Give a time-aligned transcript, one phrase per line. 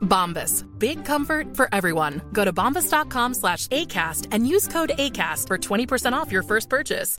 [0.00, 0.64] Bombas.
[0.78, 2.20] Big comfort for everyone.
[2.32, 7.18] Go to bombas.com slash ACAST and use code ACAST for 20% off your first purchase.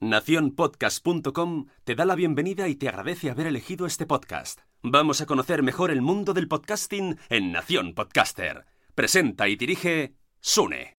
[0.00, 4.60] Naciónpodcast.com te da la bienvenida y te agradece haber elegido este podcast.
[4.82, 8.66] Vamos a conocer mejor el mundo del podcasting en Nación Podcaster.
[8.94, 10.96] Presenta y dirige Sune.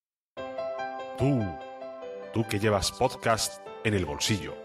[1.18, 1.44] Tú,
[2.34, 4.56] tú que llevas podcast en el bolsillo,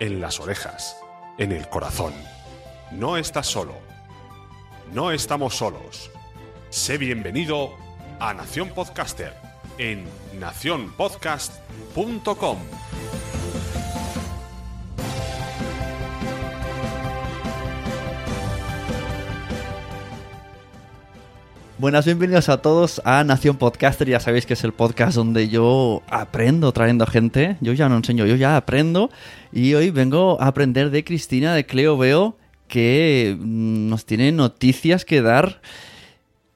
[0.00, 0.96] en las orejas,
[1.38, 2.12] en el corazón.
[2.92, 3.74] No estás solo.
[4.94, 6.08] No estamos solos.
[6.70, 7.72] Sé bienvenido
[8.20, 9.32] a Nación Podcaster
[9.78, 10.04] en
[10.38, 12.58] nacionpodcast.com.
[21.78, 24.08] Buenas, bienvenidos a todos a Nación Podcaster.
[24.08, 27.58] Ya sabéis que es el podcast donde yo aprendo trayendo gente.
[27.60, 29.10] Yo ya no enseño, yo ya aprendo.
[29.52, 35.04] Y hoy vengo a aprender de Cristina de Cleo Veo, que mm, nos tiene noticias
[35.04, 35.60] que dar.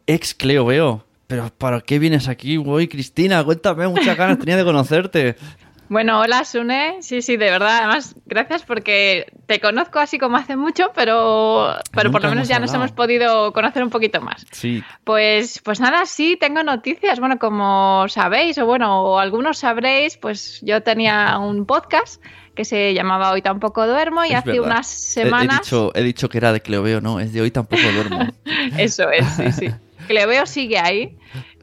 [0.07, 1.05] Ex Cleo Veo.
[1.27, 3.45] Pero ¿para qué vienes aquí hoy, Cristina?
[3.45, 5.37] Cuéntame, muchas ganas tenía de conocerte.
[5.91, 10.55] Bueno, hola Sune, sí, sí, de verdad, además, gracias porque te conozco así como hace
[10.55, 14.47] mucho, pero, pero por lo menos ya nos hemos podido conocer un poquito más.
[14.53, 14.85] Sí.
[15.03, 17.19] Pues, pues nada, sí, tengo noticias.
[17.19, 22.23] Bueno, como sabéis, o bueno, o algunos sabréis, pues yo tenía un podcast
[22.55, 24.67] que se llamaba Hoy tampoco duermo y es hace verdad.
[24.67, 25.61] unas He- He, semanas.
[25.63, 28.27] dicho, he dicho que era de Cleo Veo, no, es de hoy tampoco duermo.
[28.79, 29.71] Eso es, sí, sí.
[30.07, 31.17] Que le veo sigue ahí.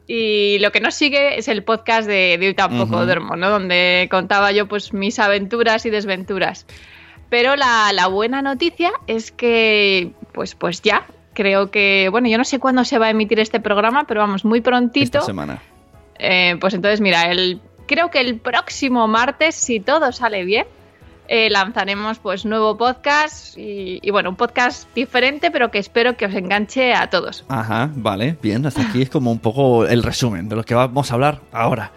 [0.06, 3.50] Y lo que no sigue es el podcast de, de Hoy tampoco duermo, ¿no?
[3.50, 6.64] Donde contaba yo pues mis aventuras y desventuras.
[7.28, 12.44] Pero la, la buena noticia es que, pues, pues ya, creo que, bueno, yo no
[12.44, 15.18] sé cuándo se va a emitir este programa, pero vamos, muy prontito.
[15.18, 15.60] Esta semana.
[16.18, 20.66] Eh, pues entonces, mira, el, creo que el próximo martes, si todo sale bien,
[21.28, 26.26] eh, lanzaremos pues nuevo podcast y, y, bueno, un podcast diferente, pero que espero que
[26.26, 27.44] os enganche a todos.
[27.48, 31.10] Ajá, vale, bien, hasta aquí es como un poco el resumen de lo que vamos
[31.10, 31.92] a hablar ahora.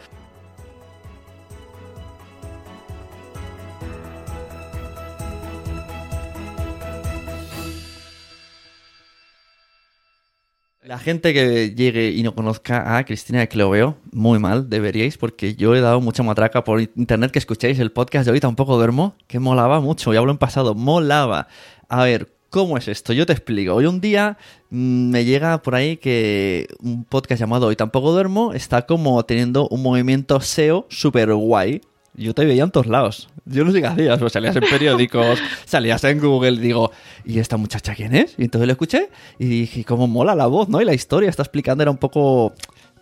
[10.83, 15.53] La gente que llegue y no conozca a Cristina de Cloveo, muy mal, deberíais, porque
[15.53, 19.13] yo he dado mucha matraca por internet que escuchéis el podcast de hoy tampoco duermo,
[19.27, 21.47] que molaba mucho, ya hablo en pasado, molaba.
[21.87, 23.13] A ver, ¿cómo es esto?
[23.13, 23.75] Yo te explico.
[23.75, 24.39] Hoy un día
[24.71, 29.67] mm, me llega por ahí que un podcast llamado Hoy tampoco duermo está como teniendo
[29.67, 31.81] un movimiento SEO súper guay.
[32.13, 33.29] Yo te veía en todos lados.
[33.45, 36.91] Yo no sé qué hacías, pues salías en periódicos, salías en Google, digo,
[37.25, 38.35] ¿y esta muchacha quién es?
[38.37, 40.81] Y entonces lo escuché y dije, cómo mola la voz, ¿no?
[40.81, 42.53] Y la historia está explicando, era un poco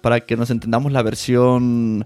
[0.02, 2.06] para que nos entendamos la versión...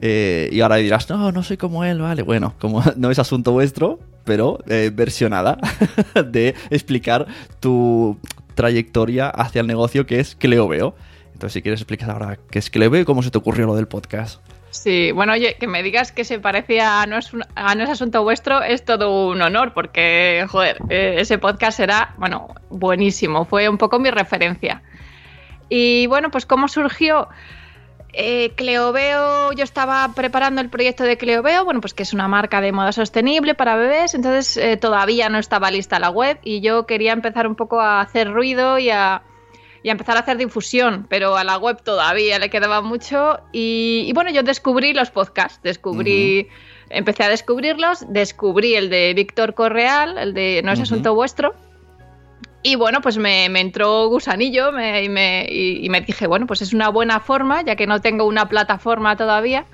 [0.00, 2.22] eh, y ahora dirás, no, no soy como él, vale.
[2.22, 5.58] Bueno, como no es asunto vuestro, pero eh, versionada
[6.30, 7.26] de explicar
[7.60, 8.18] tu
[8.54, 10.94] trayectoria hacia el negocio que es Cleo Veo.
[11.32, 13.74] Entonces, si quieres explicar ahora qué es Cleo Veo y cómo se te ocurrió lo
[13.74, 14.40] del podcast.
[14.72, 17.84] Sí, bueno, oye, que me digas que se parecía a no es, un- a no
[17.84, 23.44] es asunto vuestro es todo un honor, porque, joder, eh, ese podcast era, bueno, buenísimo,
[23.44, 24.82] fue un poco mi referencia.
[25.68, 27.28] Y bueno, pues cómo surgió
[28.14, 32.62] eh, Cleoveo, yo estaba preparando el proyecto de Cleoveo, bueno, pues que es una marca
[32.62, 36.86] de moda sostenible para bebés, entonces eh, todavía no estaba lista la web y yo
[36.86, 39.20] quería empezar un poco a hacer ruido y a,
[39.82, 44.04] y a empezar a hacer difusión, pero a la web todavía le quedaba mucho y,
[44.06, 46.48] y bueno, yo descubrí los podcasts, descubrí,
[46.90, 51.54] empecé a descubrirlos, descubrí el de Víctor Correal, el de No es asunto vuestro.
[52.64, 56.46] Y bueno, pues me, me entró gusanillo me- y, me, y- y me dije, bueno,
[56.46, 59.64] pues es una buena forma, ya que no tengo una plataforma todavía,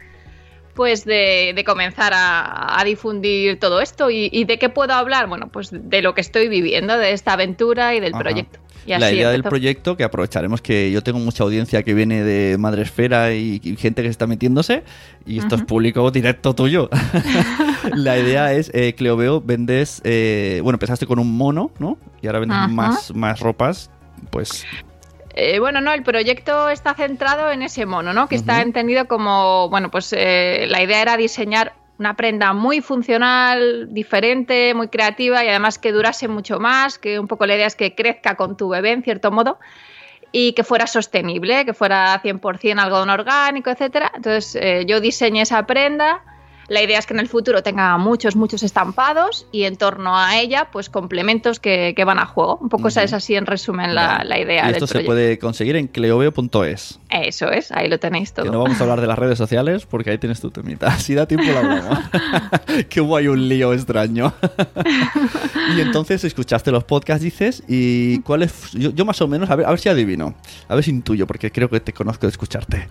[0.75, 4.09] pues de, de comenzar a, a difundir todo esto.
[4.09, 5.27] ¿Y, y de qué puedo hablar?
[5.27, 8.23] Bueno, pues de lo que estoy viviendo, de esta aventura y del Ajá.
[8.23, 8.59] proyecto.
[8.89, 12.23] Y así la idea del proyecto, que aprovecharemos que yo tengo mucha audiencia que viene
[12.23, 14.83] de Madresfera y, y gente que está metiéndose,
[15.27, 16.89] y esto es público directo tuyo.
[17.95, 21.99] la idea es, eh, Cleoveo, vendes, eh, bueno, empezaste con un mono, ¿no?
[22.23, 23.91] Y ahora vendes más, más ropas,
[24.31, 24.65] pues...
[25.41, 28.27] Eh, bueno, no, el proyecto está centrado en ese mono, ¿no?
[28.27, 33.89] Que está entendido como, bueno, pues eh, la idea era diseñar una prenda muy funcional,
[33.93, 37.75] diferente, muy creativa y además que durase mucho más, que un poco la idea es
[37.75, 39.59] que crezca con tu bebé en cierto modo
[40.31, 44.13] y que fuera sostenible, que fuera 100% algodón orgánico, etcétera.
[44.15, 46.23] Entonces eh, yo diseñé esa prenda.
[46.69, 50.39] La idea es que en el futuro tenga muchos, muchos estampados y en torno a
[50.39, 52.59] ella, pues complementos que, que van a juego.
[52.61, 53.07] Un poco esa Ujú.
[53.07, 55.09] es así en resumen la, la idea Y del esto se proyecto.
[55.13, 57.01] puede conseguir en cleoveo.es.
[57.11, 58.45] Eso es, ahí lo tenéis todo.
[58.45, 60.91] Que no vamos a hablar de las redes sociales porque ahí tienes tu temita.
[60.99, 61.99] Si da tiempo la hablamos.
[62.91, 64.35] que hubo ahí un lío extraño.
[65.77, 68.73] y entonces escuchaste los podcasts, dices, y cuál es.
[68.73, 70.35] Yo, yo más o menos, a ver, a ver si adivino.
[70.69, 72.89] A ver si intuyo, porque creo que te conozco de escucharte.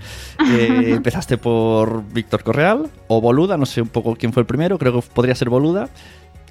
[0.49, 4.77] Eh, empezaste por Víctor Correal o Boluda, no sé un poco quién fue el primero,
[4.77, 5.89] creo que podría ser Boluda.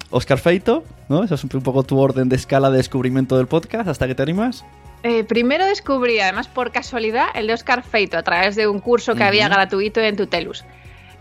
[0.09, 1.23] Oscar Feito, ¿no?
[1.23, 4.23] Esa es un poco tu orden de escala de descubrimiento del podcast, hasta que te
[4.23, 4.63] animas.
[5.03, 9.15] Eh, primero descubrí, además por casualidad, el de Oscar Feito a través de un curso
[9.15, 10.63] que había gratuito en Tutelus.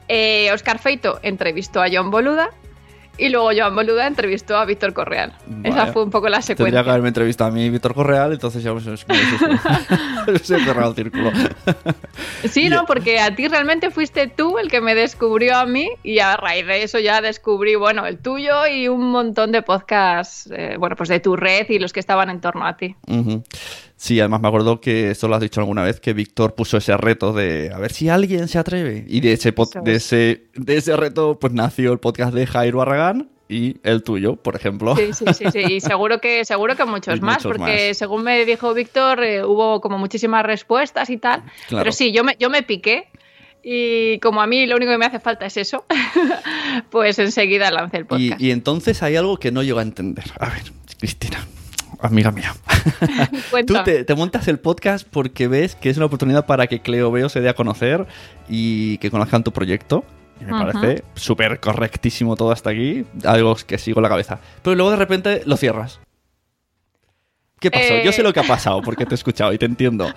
[0.09, 2.51] Eh, Oscar Feito entrevistó a John Boluda
[3.19, 5.33] y luego Joan Boluda entrevistó a Víctor Correal.
[5.65, 6.85] Esa fue un poco la Tendría secuencia.
[6.85, 8.85] que haberme entrevistado a mí, Víctor Correal, entonces ya pues,
[10.43, 11.31] se ha cerrado el círculo.
[12.51, 16.21] Sí, no, porque a ti realmente fuiste tú el que me descubrió a mí y
[16.21, 20.77] a raíz de eso ya descubrí, bueno, el tuyo y un montón de podcasts, eh,
[20.79, 22.95] bueno, pues de tu red y los que estaban en torno a ti.
[23.09, 23.43] Ujú.
[23.99, 26.97] Sí, además me acuerdo que esto lo has dicho alguna vez, que Víctor puso ese
[26.99, 29.05] reto de a ver si alguien se atreve.
[29.09, 30.13] Y de ese, pod- de es.
[30.13, 34.55] ese, de ese reto pues nació el podcast de Jairo Arragán y el tuyo, por
[34.55, 34.95] ejemplo.
[34.97, 35.59] Sí, sí, sí, sí.
[35.77, 37.97] Y seguro que, seguro que muchos Y más, muchos porque más.
[37.97, 41.43] según me dijo Víctor, eh, hubo como muchísimas respuestas y tal.
[41.69, 41.85] Claro.
[41.85, 43.09] Pero sí, yo me, yo me piqué.
[43.69, 45.87] Y como a mí lo único que me hace falta es eso,
[46.91, 48.41] pues enseguida lancé el Y, podcast.
[48.41, 50.25] y entonces hay algo que no llego a entender.
[50.39, 50.63] A ver,
[50.99, 51.47] Cristina,
[52.01, 52.55] amiga mía.
[53.67, 57.11] Tú te, te montas el podcast porque ves que es una oportunidad para que Cleo
[57.11, 58.07] Veo se dé a conocer
[58.49, 60.05] y que conozcan tu proyecto.
[60.41, 63.07] Y me parece súper correctísimo todo hasta aquí.
[63.25, 64.39] Algo que sigo en la cabeza.
[64.63, 66.01] Pero luego de repente lo cierras.
[67.59, 67.95] ¿Qué pasó?
[67.95, 68.03] Eh.
[68.05, 70.13] Yo sé lo que ha pasado porque te he escuchado y te entiendo.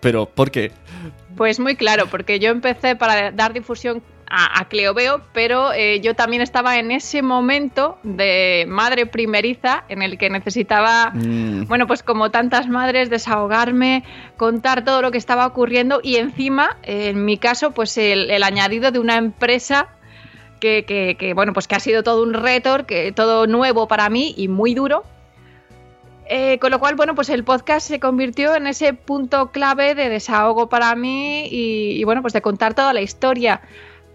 [0.00, 0.72] Pero, ¿por qué?
[1.36, 6.14] Pues muy claro, porque yo empecé para dar difusión a, a Cleoveo, pero eh, yo
[6.14, 12.02] también estaba en ese momento de madre primeriza en el que necesitaba, Mm, bueno, pues
[12.02, 14.04] como tantas madres, desahogarme,
[14.36, 18.42] contar todo lo que estaba ocurriendo y encima, eh, en mi caso, pues el, el
[18.44, 19.88] añadido de una empresa
[20.60, 24.08] que, que- que, bueno, pues que ha sido todo un reto, que todo nuevo para
[24.10, 25.02] mí y muy duro.
[26.32, 30.08] Eh, con lo cual, bueno, pues el podcast se convirtió en ese punto clave de
[30.08, 33.62] desahogo para mí y, y, bueno, pues de contar toda la historia.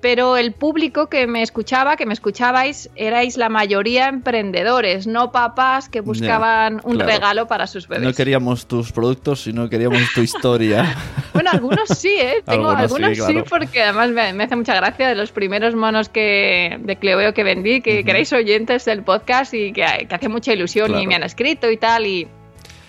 [0.05, 5.89] Pero el público que me escuchaba, que me escuchabais, erais la mayoría emprendedores, no papás
[5.89, 7.09] que buscaban un claro.
[7.11, 8.05] regalo para sus bebés.
[8.05, 10.95] no queríamos tus productos, sino queríamos tu historia.
[11.33, 12.41] Bueno, algunos sí, ¿eh?
[12.45, 13.45] Tengo Algunos algunos, sí, sí, claro.
[13.49, 17.43] porque además me, me hace mucha gracia de los primeros monos que de Cleoveo que
[17.43, 21.01] vendí, que, que erais oyentes del podcast y que, que hace mucha ilusión Claro.
[21.01, 22.05] y me han escrito y tal.
[22.05, 22.27] y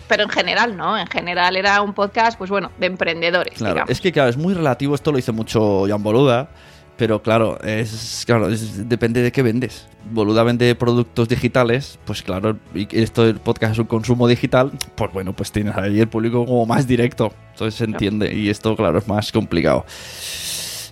[0.07, 0.97] Pero en general, ¿no?
[0.99, 3.91] En general era un podcast, pues bueno, de emprendedores, Claro, digamos.
[3.91, 6.51] es que claro, es muy relativo, esto lo dice mucho Jan Boluda,
[6.96, 9.86] pero claro, es claro, es- depende de qué vendes.
[10.10, 15.12] Boluda vende productos digitales, pues claro, y esto del podcast es un consumo digital, pues
[15.12, 18.98] bueno, pues tienes ahí el público como más directo, entonces se entiende, y esto claro
[18.98, 19.84] es más complicado.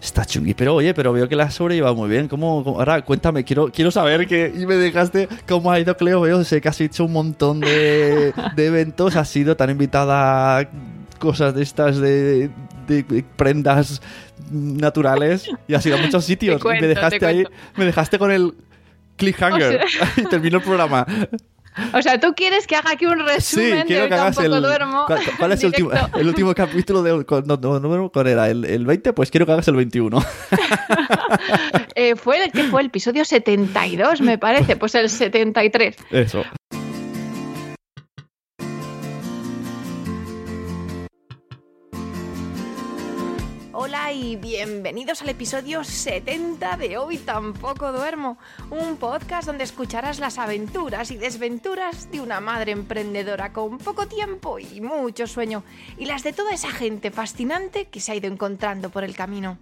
[0.03, 2.29] Está chungui, pero oye, pero veo que la has sobrellevado muy bien.
[2.29, 6.21] ¿Cómo, cómo- ahora cuéntame, quiero, quiero saber que y me dejaste cómo ha ido Cleo.
[6.21, 10.69] Veo, sé que has hecho un montón de, de eventos, has sido tan invitada a
[11.19, 12.51] cosas de estas de,
[12.87, 14.03] de prendas
[14.51, 16.61] naturales y has ido a muchos sitios.
[16.65, 17.45] Y me dejaste te ahí,
[17.77, 18.55] me dejaste con el
[19.17, 19.85] cliffhanger
[20.17, 21.07] y terminó el programa.
[21.93, 24.39] O sea, tú quieres que haga aquí un Sí, resumen de quiero hoy que hagas
[24.39, 24.63] el.
[24.63, 25.05] duermo.
[25.09, 27.25] ¿Cuál, cuál es el último, el último capítulo de.
[27.25, 28.49] con- no, ¿Cuál era?
[28.49, 29.13] ¿El, el 20?
[29.13, 30.25] Pues quiero que hagas el 21.
[31.97, 35.97] Eh, fue el que fue el episodio 72, me parece, pues el 73.
[36.11, 36.45] Eso.
[43.85, 48.39] Hola y bienvenidos al episodio 70 de Hoy Tampoco Duermo,
[48.71, 54.59] un podcast donde escucharás las aventuras y desventuras de una madre emprendedora con poco tiempo
[54.59, 55.65] y mucho sueño,
[55.99, 59.59] y las de toda esa gente fascinante que se ha ido encontrando por el camino.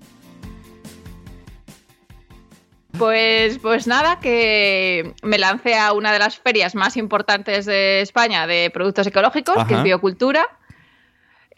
[2.96, 8.46] Pues, pues nada, que me lancé a una de las ferias más importantes de España
[8.46, 9.82] de productos ecológicos, que es.
[9.82, 10.48] Biocultura.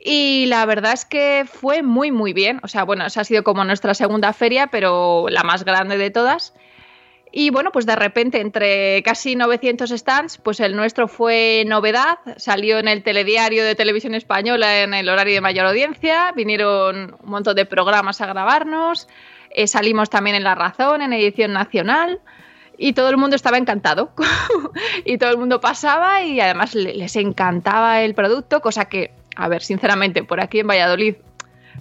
[0.07, 2.61] Y la verdad es que fue muy, muy bien.
[2.63, 6.11] O sea, bueno, esa ha sido como nuestra segunda feria, pero la más grande de
[6.11, 6.53] todas.
[7.33, 12.19] Y bueno, pues de repente, entre casi 900 stands, pues el nuestro fue novedad.
[12.37, 16.33] Salió en el telediario de televisión española en el horario de mayor audiencia.
[16.37, 19.09] Vinieron un montón de programas a grabarnos.
[19.51, 22.21] Eh, salimos también en La Razón, en edición nacional.
[22.77, 24.13] Y todo el mundo estaba encantado.
[25.07, 29.49] y todo el mundo pasaba y además le- les encantaba el producto, cosa que, a
[29.49, 31.17] ver, sinceramente, por aquí en Valladolid,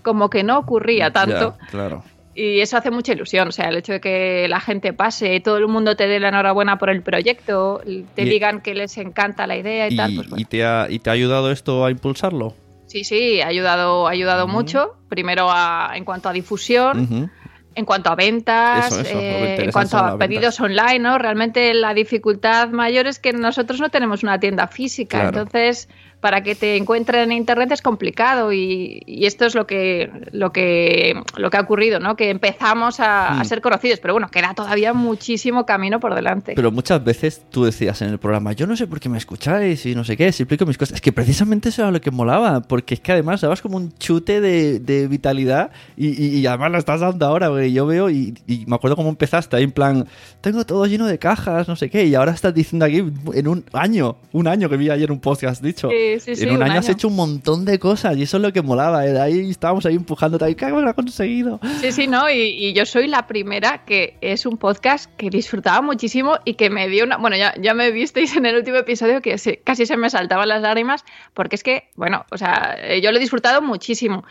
[0.02, 1.58] como que no ocurría tanto.
[1.62, 2.04] Ya, claro.
[2.36, 5.58] Y eso hace mucha ilusión, o sea, el hecho de que la gente pase, todo
[5.58, 7.80] el mundo te dé la enhorabuena por el proyecto,
[8.16, 10.42] te Y- digan que les encanta la idea y, ¿Y, tal, pues bueno.
[10.42, 12.56] y te ha, ¿Y te ha ayudado esto a impulsarlo?
[12.88, 17.30] Sí, sí, ha ayudado, ha ayudado mucho, primero a- en cuanto a difusión,
[17.76, 20.28] en cuanto a ventas, Eso, eso, eh, en cuanto a ventas.
[20.28, 21.18] pedidos online, ¿no?
[21.20, 25.38] Realmente la dificultad mayor es que nosotros no tenemos una tienda física, Claro.
[25.40, 25.88] entonces
[26.24, 30.54] para que te encuentren en internet es complicado y, y esto es lo que, lo
[30.54, 32.16] que lo que ha ocurrido, ¿no?
[32.16, 33.46] Que empezamos a, a Mm.
[33.46, 36.54] ser conocidos, pero bueno, queda todavía muchísimo camino por delante.
[36.56, 39.86] Pero muchas veces tú decías en el programa, yo no sé por qué me escucháis
[39.86, 40.96] y no sé qué, si explico mis cosas.
[40.96, 43.92] Es que precisamente eso era lo que molaba, porque es que además dabas como un
[43.98, 47.74] chute de, de vitalidad y, y- y además lo estás dando ahora, güey.
[47.74, 50.08] Yo veo y, y me acuerdo cómo empezaste ahí en plan,
[50.40, 53.04] tengo todo lleno de cajas, no sé qué, y ahora estás diciendo aquí
[53.34, 55.90] en un año, un año que vi ayer un podcast dicho.
[56.20, 58.38] Sí, sí, sí, en un, un año, has hecho un montón de cosas y eso
[58.38, 59.06] es lo que molaba.
[59.06, 59.20] ¿eh?
[59.20, 61.60] Ahí estábamos ahí empujando, ¿qué lo ha conseguido?
[61.82, 65.82] Sí, sí, no, y, y yo soy la primera que es un podcast que disfrutaba
[65.82, 67.18] muchísimo y que me dio una.
[67.18, 70.48] Bueno, ya, ya me visteis en el último episodio que se- casi se me saltaban
[70.50, 71.04] las lágrimas,
[71.34, 74.24] porque es que, bueno, o sea, eh, yo lo he disfrutado muchísimo.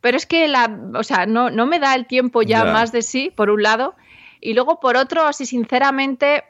[0.00, 2.72] Pero es que la, o sea, no, no me da el tiempo ya, Ya.
[2.72, 3.96] más de sí, por un lado.
[4.40, 6.44] Y luego, por otro, así sinceramente,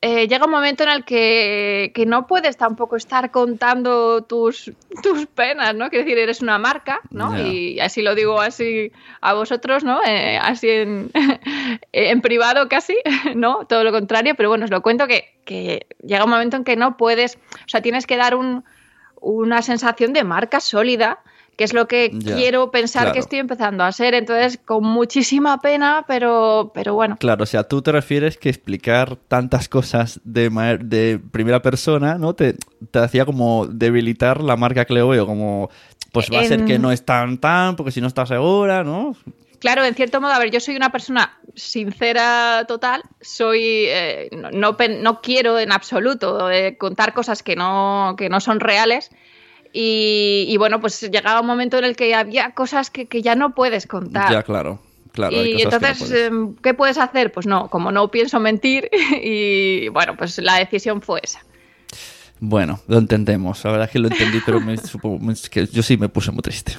[0.00, 4.70] eh, llega un momento en el que, que no puedes tampoco estar contando tus,
[5.02, 5.90] tus penas, ¿no?
[5.90, 7.36] Quiero decir, eres una marca, ¿no?
[7.36, 10.00] Y así lo digo así a vosotros, ¿no?
[10.06, 11.10] Eh, así en,
[11.92, 12.96] en privado casi,
[13.34, 13.66] ¿no?
[13.66, 16.76] Todo lo contrario, pero bueno, os lo cuento que, que llega un momento en que
[16.76, 18.64] no puedes, o sea, tienes que dar un,
[19.20, 21.18] una sensación de marca sólida
[21.58, 23.14] que es lo que Ya, quiero pensar claro.
[23.14, 24.14] que estoy empezando a ser.
[24.14, 27.16] Entonces, con muchísima pena, pero, pero bueno.
[27.18, 30.50] Claro, o sea, tú te refieres que explicar tantas cosas de,
[30.80, 32.34] de primera persona, ¿no?
[32.34, 32.54] Te,
[32.92, 35.68] te hacía como debilitar la marca Cleo, como,
[36.12, 39.16] pues va a ser que no es tan tan, porque si no estás segura, ¿no?
[39.58, 44.76] Claro, en cierto modo, a ver, yo soy una persona sincera total, soy eh, no,
[45.00, 49.10] no quiero en absoluto eh, contar cosas que no, que no son reales.
[49.72, 53.34] Y, y bueno, pues llegaba un momento en el que había cosas que, que ya
[53.34, 54.30] no puedes contar.
[54.32, 54.80] Ya, claro.
[55.12, 56.26] Claro, y cosas que no entonces, puedes.
[56.28, 57.32] em, ¿qué puedes hacer?
[57.32, 58.88] Pues no, como no pienso mentir,
[59.22, 61.44] y bueno, pues la decisión fue esa.
[62.40, 63.64] Bueno, lo entendemos.
[63.64, 65.18] La verdad es que lo entendí, pero me, supongo-
[65.50, 66.72] que yo sí me puse muy triste.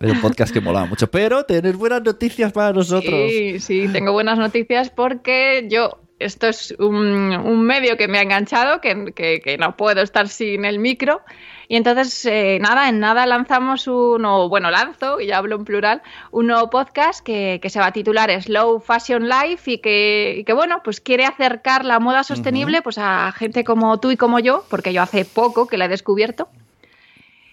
[0.00, 1.10] Era un podcast que molaba mucho.
[1.10, 3.30] Pero tener buenas noticias para nosotros.
[3.30, 6.96] Sí, sí, tengo buenas noticias porque yo, esto es un,
[7.36, 11.20] un medio que me ha enganchado, que, que- que no puedo estar sin el micro.
[11.68, 15.64] Y entonces, eh, nada, en nada lanzamos un, o bueno, lanzo, y ya hablo en
[15.64, 20.36] plural, un nuevo podcast que, que se va a titular Slow Fashion Life y que,
[20.38, 24.16] y que, bueno, pues quiere acercar la moda sostenible pues a gente como tú y
[24.16, 26.48] como yo, porque yo hace poco que la he descubierto.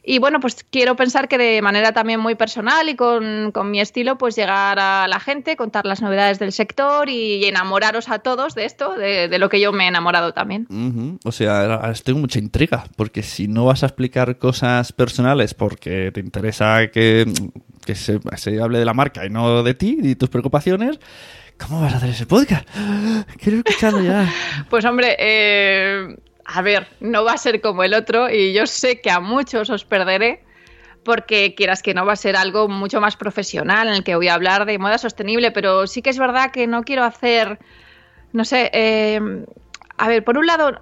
[0.05, 3.81] Y bueno, pues quiero pensar que de manera también muy personal y con, con mi
[3.81, 8.53] estilo, pues llegar a la gente, contar las novedades del sector y enamoraros a todos
[8.53, 10.67] de esto, de, de lo que yo me he enamorado también.
[10.69, 11.17] Ujú.
[11.23, 16.19] O sea, tengo mucha intriga, porque si no vas a explicar cosas personales porque te
[16.19, 17.25] interesa que,
[17.85, 20.99] que se, se hable de la marca y no de ti y tus preocupaciones,
[21.57, 22.67] ¿cómo vas a hacer ese podcast?
[23.39, 24.31] Quiero escucharlo ya.
[24.69, 29.01] Pues hombre, eh, a ver, no va a ser como el otro y yo sé
[29.01, 30.43] que a muchos os perderé
[31.03, 34.27] porque quieras que no va a ser algo mucho más profesional en el que voy
[34.27, 37.59] a hablar de moda sostenible, pero sí que es verdad que no quiero hacer,
[38.33, 39.19] no sé, eh,
[39.97, 40.81] a ver, por un lado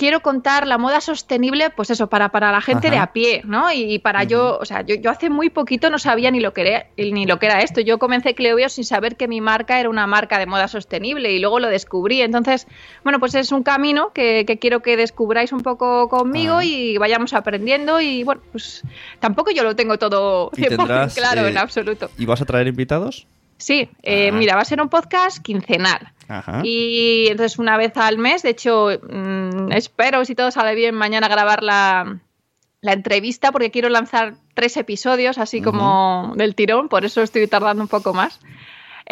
[0.00, 2.96] quiero contar la moda sostenible, pues eso, para, para la gente Ajá.
[2.96, 3.70] de a pie, ¿no?
[3.70, 6.62] Y, para yo, o sea, yo, yo hace muy poquito no sabía ni lo que
[6.62, 7.82] era, ni lo que era esto.
[7.82, 11.38] Yo comencé Cleovio sin saber que mi marca era una marca de moda sostenible y
[11.38, 12.22] luego lo descubrí.
[12.22, 12.66] Entonces,
[13.04, 16.64] bueno, pues es un camino que, que quiero que descubráis un poco conmigo Ah.
[16.64, 18.82] y vayamos aprendiendo y bueno, pues
[19.18, 22.10] tampoco yo lo tengo todo Y 100% tendrás, claro eh, en absoluto.
[22.16, 23.26] ¿Y vas a traer invitados?
[23.60, 26.12] Sí, eh, mira, va a ser un podcast quincenal.
[26.28, 26.62] Ajá.
[26.64, 31.28] Y entonces una vez al mes, de hecho, mm, espero, si todo sale bien, mañana
[31.28, 32.20] grabar la,
[32.80, 37.82] la entrevista porque quiero lanzar tres episodios, así como del tirón, por eso estoy tardando
[37.82, 38.40] un poco más.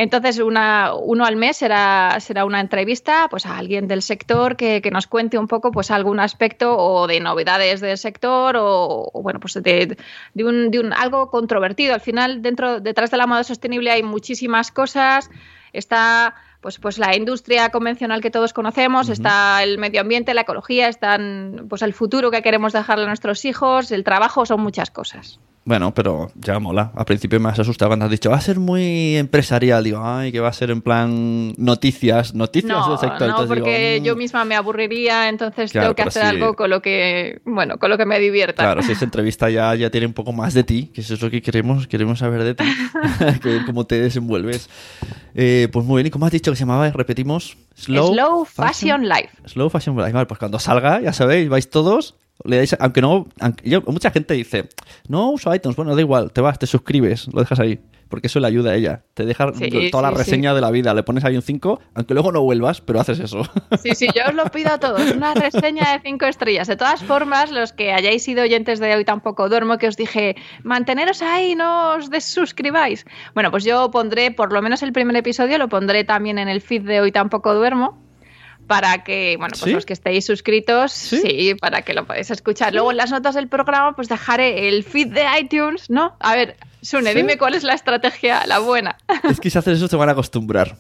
[0.00, 4.80] Entonces, una, uno al mes será, será una entrevista pues, a alguien del sector que,
[4.80, 9.22] que, nos cuente un poco pues, algún aspecto o de novedades del sector o, o
[9.22, 9.96] bueno, pues de,
[10.34, 11.94] de, un, de un algo controvertido.
[11.94, 15.30] Al final, dentro, detrás de la moda sostenible hay muchísimas cosas.
[15.72, 19.14] Está pues, pues la industria convencional que todos conocemos, uh -huh.
[19.14, 23.44] está el medio ambiente, la ecología, están pues el futuro que queremos dejarle a nuestros
[23.44, 25.40] hijos, el trabajo, son muchas cosas.
[25.68, 26.92] Bueno, pero ya mola.
[26.96, 29.84] Al principio me has asustado cuando has dicho, va a ser muy empresarial.
[29.84, 33.20] Digo, ay, que va a ser en plan noticias, noticias no, del sector.
[33.20, 36.28] No, entonces porque digo, yo misma me aburriría, entonces Claro, tengo que hacer sí.
[36.28, 38.62] algo con lo que, bueno, con lo que me divierta.
[38.62, 41.20] Claro, si esa entrevista ya, ya tiene un poco más de ti, que eso es
[41.20, 42.64] lo que queremos, queremos saber de ti,
[43.42, 44.70] que cómo te desenvuelves.
[45.34, 46.88] Eh, pues muy bien, ¿y cómo has dicho que se llamaba?
[46.92, 47.58] Repetimos.
[47.74, 49.36] Slow, Slow Fashion Life.
[49.44, 50.12] Slow Fashion Life.
[50.12, 54.10] Vale, pues cuando salga, ya sabéis, vais todos, le dais, aunque no, aunque yo- mucha
[54.10, 54.68] gente dice,
[55.08, 58.40] no uso iTunes, bueno, da igual, te vas, te suscribes, lo dejas ahí, porque eso
[58.40, 59.02] le ayuda a ella.
[59.14, 61.80] Te deja Sí, toda la sí, reseña de la vida, le pones ahí un 5,
[61.94, 63.42] aunque luego no vuelvas, pero haces eso.
[63.82, 66.68] Sí, sí, yo os lo pido a todos, una reseña de cinco estrellas.
[66.68, 70.36] De todas formas, los que hayáis sido oyentes de hoy tampoco duermo, que os dije,
[70.64, 73.04] manteneros ahí, no os desuscribáis.
[73.34, 76.60] Bueno, pues yo pondré, por lo menos el primer episodio, lo pondré también en el
[76.60, 77.98] feed de hoy tampoco duermo.
[78.68, 79.72] Para que, bueno, pues ¿Sí?
[79.72, 81.20] los que estéis suscritos, ¿Sí?
[81.20, 81.54] ¿Sí?
[81.56, 82.72] para que lo podáis escuchar.
[82.72, 86.16] Luego en las notas del programa, pues dejaré el feed de iTunes, ¿no?
[86.20, 87.16] A ver, Sune, ¿Sí?
[87.16, 88.96] dime cuál es la estrategia, la buena.
[89.28, 90.76] es que si haces eso te van a acostumbrar.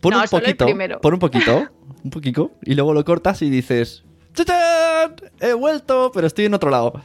[0.00, 0.66] Pon No, un poquito,
[1.00, 1.68] pon un poquito,
[2.04, 4.04] un poquito, y luego lo cortas y dices,
[4.34, 5.16] ¡Chachán!
[5.40, 7.00] He vuelto, pero estoy en otro lado.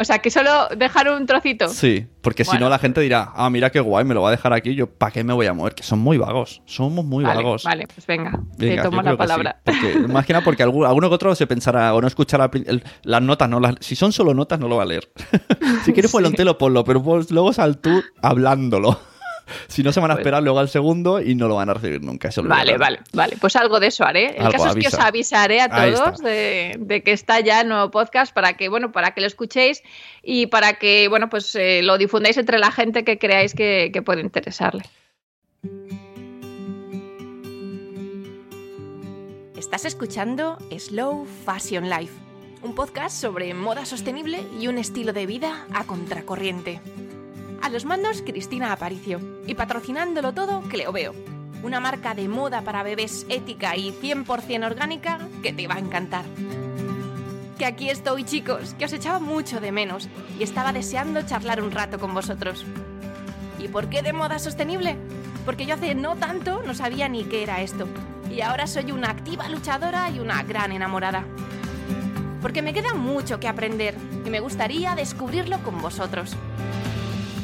[0.00, 1.68] O sea, que solo dejar un trocito.
[1.68, 4.30] Sí, porque si no la gente dirá, ah, mira qué guay, me lo va a
[4.30, 5.74] dejar aquí, yo ¿para qué me voy a mover?
[5.74, 7.64] Que son muy vagos, somos muy vale, vagos.
[7.64, 9.60] vale, pues venga, Venga, te tomo la que sí, palabra.
[9.64, 12.84] porque, más que nada porque algún- alguno que otro se pensará o no escuchará el-
[13.02, 15.10] las notas, no las, si son solo notas no lo va a leer.
[15.84, 18.98] si quieres ponlo entero, ponlo, pero pues luego sal tú hablándolo.
[19.68, 21.74] si no se van a Pues- esperar luego al segundo y no lo van a
[21.74, 22.28] recibir nunca.
[22.28, 22.78] eso lo Vale, verán.
[22.80, 23.36] vale, vale.
[23.40, 24.36] Pues algo de eso haré.
[24.36, 25.06] El Algo, caso es que os avisa.
[25.06, 29.12] avisaré a todos de, de que está ya el nuevo podcast para que, bueno, para
[29.12, 29.82] que lo escuchéis
[30.22, 34.02] y para que, bueno, pues eh, lo difundáis entre la gente que creáis que, que
[34.02, 34.82] puede interesarle.
[39.56, 42.12] Estás escuchando Slow Fashion Life,
[42.62, 46.80] un podcast sobre moda sostenible y un estilo de vida a contracorriente.
[47.60, 49.20] A los mandos, Cristina Aparicio.
[49.46, 51.14] Y patrocinándolo todo, Cleo Veo.
[51.62, 56.24] Una marca de moda para bebés ética y 100% orgánica que te va a encantar.
[57.58, 61.72] Que aquí estoy, chicos, que os echaba mucho de menos y estaba deseando charlar un
[61.72, 62.64] rato con vosotros.
[63.58, 64.96] ¿Y por qué de moda sostenible?
[65.44, 67.88] Porque yo hace no tanto no sabía ni qué era esto.
[68.30, 71.24] Y ahora soy una activa luchadora y una gran enamorada.
[72.40, 76.36] Porque me queda mucho que aprender y me gustaría descubrirlo con vosotros.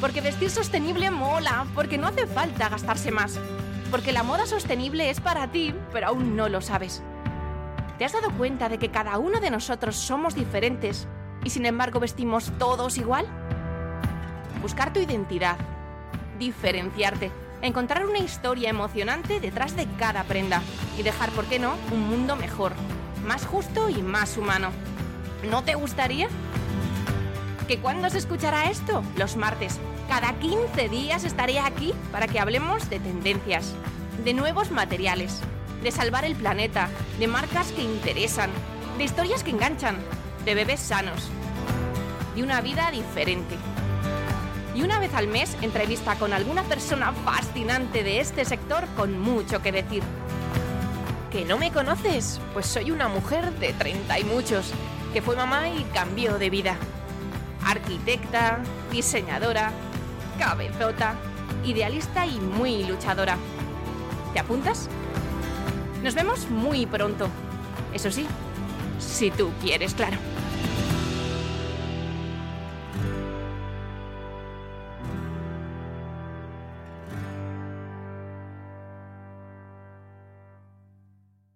[0.01, 3.39] Porque vestir sostenible mola, porque no hace falta gastarse más.
[3.91, 7.01] Porque la moda sostenible es para ti, pero aún no lo sabes.
[7.97, 11.07] ¿Te has dado cuenta de que cada uno de nosotros somos diferentes
[11.45, 13.25] y sin embargo vestimos todos igual?
[14.61, 15.57] Buscar tu identidad,
[16.37, 17.31] diferenciarte,
[17.61, 20.61] encontrar una historia emocionante detrás de cada prenda
[20.97, 22.73] y dejar, ¿por qué no?, un mundo mejor,
[23.25, 24.71] más justo y más humano.
[25.49, 26.27] ¿No te gustaría?
[27.67, 29.03] ¿Que cuándo se escuchará esto?
[29.17, 29.79] Los martes.
[30.07, 33.73] Cada 15 días estaré aquí para que hablemos de tendencias,
[34.23, 35.39] de nuevos materiales,
[35.81, 38.51] de salvar el planeta, de marcas que interesan,
[38.99, 39.97] de historias que enganchan,
[40.45, 41.31] de bebés sanos,
[42.35, 43.55] de una vida diferente.
[44.75, 49.63] Y una vez al mes entrevista con alguna persona fascinante de este sector con mucho
[49.63, 50.03] que decir.
[51.31, 52.39] ¿Que no me conoces?
[52.53, 54.71] Pues soy una mujer de 30 y muchos,
[55.13, 56.77] que fue mamá y cambió de vida.
[57.65, 58.59] Arquitecta,
[58.91, 59.71] diseñadora,
[60.37, 61.15] cabezota,
[61.65, 63.37] idealista y muy luchadora.
[64.33, 64.87] ¿Te apuntas?
[66.03, 67.27] Nos vemos muy pronto.
[67.93, 68.27] Eso sí,
[68.99, 70.17] si tú quieres, claro.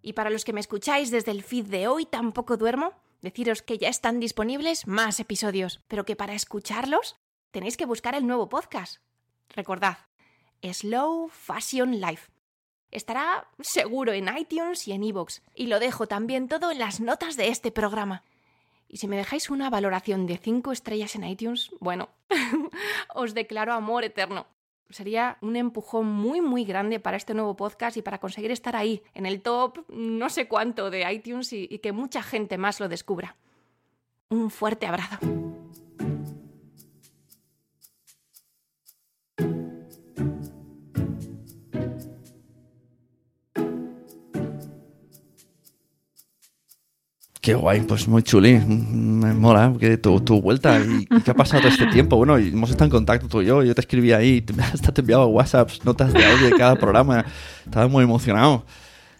[0.02, 3.78] Y para los que me escucháis desde el feed de hoy tampoco duermo, deciros que
[3.78, 7.16] ya están disponibles más episodios, pero que para escucharlos
[7.50, 8.98] tenéis que buscar el nuevo podcast.
[9.50, 9.98] Recordad,
[10.62, 12.30] Slow Fashion Life.
[12.90, 17.36] Estará seguro en iTunes y en iVoox, y lo dejo también todo en las notas
[17.36, 18.24] de este programa.
[18.88, 22.08] Y si me dejáis una valoración de 5 estrellas en iTunes, bueno,
[23.14, 24.46] os declaro amor eterno.
[24.90, 29.02] Sería un empujón muy muy grande para este nuevo podcast y para conseguir estar ahí,
[29.14, 32.88] en el top no sé cuánto de iTunes y, y que mucha gente más lo
[32.88, 33.36] descubra.
[34.28, 35.18] Un fuerte abrazo.
[47.40, 48.58] Qué guay, pues muy chuli.
[48.58, 50.78] Me mola que tu, tu vuelta.
[50.78, 52.16] ¿Y qué ha pasado este tiempo?
[52.16, 53.62] Bueno, hemos estado en contacto tú y yo.
[53.62, 57.24] Yo te escribí ahí, hasta te enviaba WhatsApps, notas de audio de cada programa.
[57.64, 58.66] Estaba muy emocionado.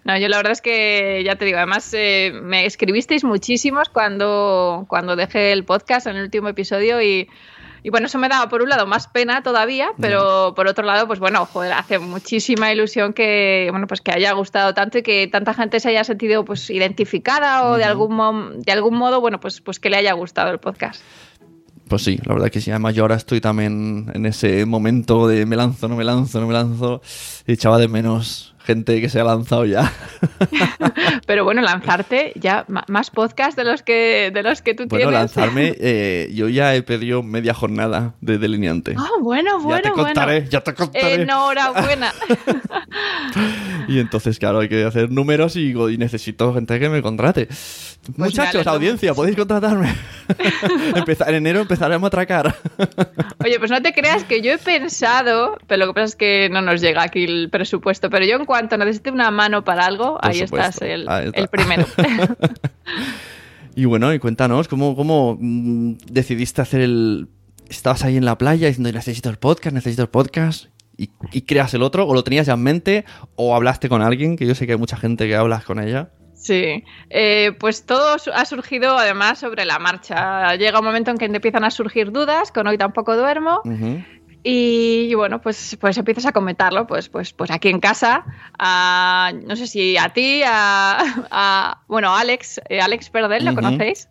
[0.04, 4.85] No, yo la verdad es que ya te digo, además eh, me escribisteis muchísimos cuando,
[4.88, 7.28] cuando dejé el podcast en el último episodio y,
[7.82, 11.06] y bueno, eso me daba por un lado más pena todavía, pero por otro lado,
[11.06, 15.28] pues bueno, joder, hace muchísima ilusión que, bueno, pues que haya gustado tanto y que
[15.28, 18.10] tanta gente se haya sentido pues identificada o de algún
[18.60, 21.02] de algún modo, bueno, pues, pues que le haya gustado el podcast.
[21.88, 22.70] Pues sí, la verdad que sí.
[22.70, 26.46] Además, yo ahora estoy también en ese momento de me lanzo, no me lanzo, no
[26.46, 27.02] me lanzo.
[27.48, 29.92] Y echaba de menos gente que se ha lanzado ya.
[31.26, 35.06] Pero bueno, lanzarte ya más podcast de los que de los que tú bueno, tienes.
[35.06, 38.94] Bueno, lanzarme, eh, yo ya he pedido media jornada de delineante.
[38.98, 41.22] Ah, bueno, bueno, Ya te contaré, ya te contaré.
[41.22, 42.12] Enhorabuena.
[43.88, 47.48] y entonces, claro, hay que hacer números y, y necesito gente que me contrate.
[48.16, 49.94] Pues Muchachos, audiencia, podéis contratarme.
[51.26, 52.56] En enero empezaremos a atracar.
[53.44, 56.48] Oye, pues no te creas que yo he pensado, pero lo que pasa es que
[56.50, 60.18] no nos llega aquí el presupuesto, pero yo en cuanto necesite una mano para algo,
[60.18, 61.40] Por ahí supuesto, estás el, ahí está.
[61.40, 61.86] el primero.
[63.76, 67.28] Y bueno, y cuéntanos, ¿cómo, cómo mm, decidiste hacer el...
[67.68, 71.72] Estabas ahí en la playa diciendo, necesito el podcast, necesito el podcast, y, y creas
[71.74, 73.04] el otro, o lo tenías ya en mente,
[73.36, 76.10] o hablaste con alguien, que yo sé que hay mucha gente que hablas con ella.
[76.34, 80.56] Sí, eh, pues todo ha surgido además sobre la marcha.
[80.56, 84.02] Llega un momento en que empiezan a surgir dudas, con hoy tampoco duermo, Ujú.
[84.42, 88.24] Y, y bueno, pues, pues empiezas a comentarlo, pues, pues, pues aquí en casa,
[88.59, 90.98] a, no sé si a ti, a,
[91.31, 94.09] a- bueno, a Alex, eh, Alex Perdel, ¿lo conocéis?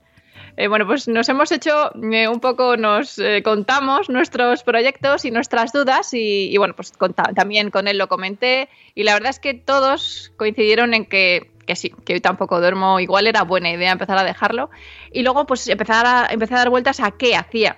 [0.57, 5.31] Eh, bueno, pues nos hemos hecho eh, un poco, nos eh, contamos nuestros proyectos y
[5.31, 6.91] nuestras dudas y, y bueno, pues
[7.33, 11.77] también con él lo comenté y la verdad es que todos coincidieron en que, que
[11.77, 14.69] sí, que hoy tampoco duermo, igual era buena idea empezar a dejarlo
[15.13, 17.77] y luego pues empezar a, empecé a dar vueltas a qué hacía.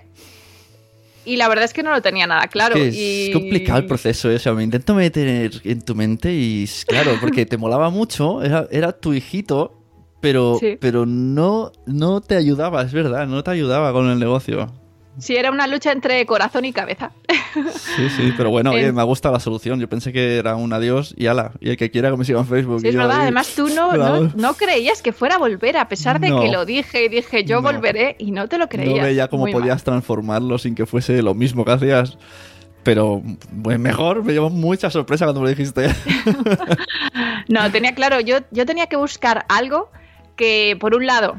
[1.24, 2.74] Y la verdad es que no lo tenía nada claro.
[2.76, 3.28] Es, que y...
[3.28, 4.54] es complicado el proceso eso.
[4.54, 9.12] Me intento meter en tu mente y claro, porque te molaba mucho, era, era tu
[9.14, 9.78] hijito,
[10.20, 10.76] pero, Sí.
[10.80, 14.72] pero no, no te ayudaba, es verdad, no te ayudaba con el negocio.
[15.18, 17.12] Sí, era una lucha entre corazón y cabeza.
[17.54, 19.78] Sí, sí, pero bueno, oye, me ha gustado la solución.
[19.78, 21.52] Yo pensé que era un adiós y ala.
[21.60, 22.80] Y el que quiera que me siga en Facebook.
[22.80, 23.16] Sí, es verdad.
[23.16, 23.92] ahí- Además, tú no,
[24.34, 26.40] no, creías que fuera a volver, a pesar de No.
[26.40, 28.96] que lo dije y dije yo volveré y no te lo creías.
[28.96, 29.60] No veía cómo Muy mal.
[29.60, 32.16] podías transformarlo sin que fuese lo mismo que hacías.
[32.82, 33.22] Pero
[33.62, 35.88] pues mejor, me llevó mucha sorpresa cuando me lo dijiste.
[37.48, 39.90] No, tenía claro, yo, yo tenía que buscar algo
[40.36, 41.36] que, por un lado,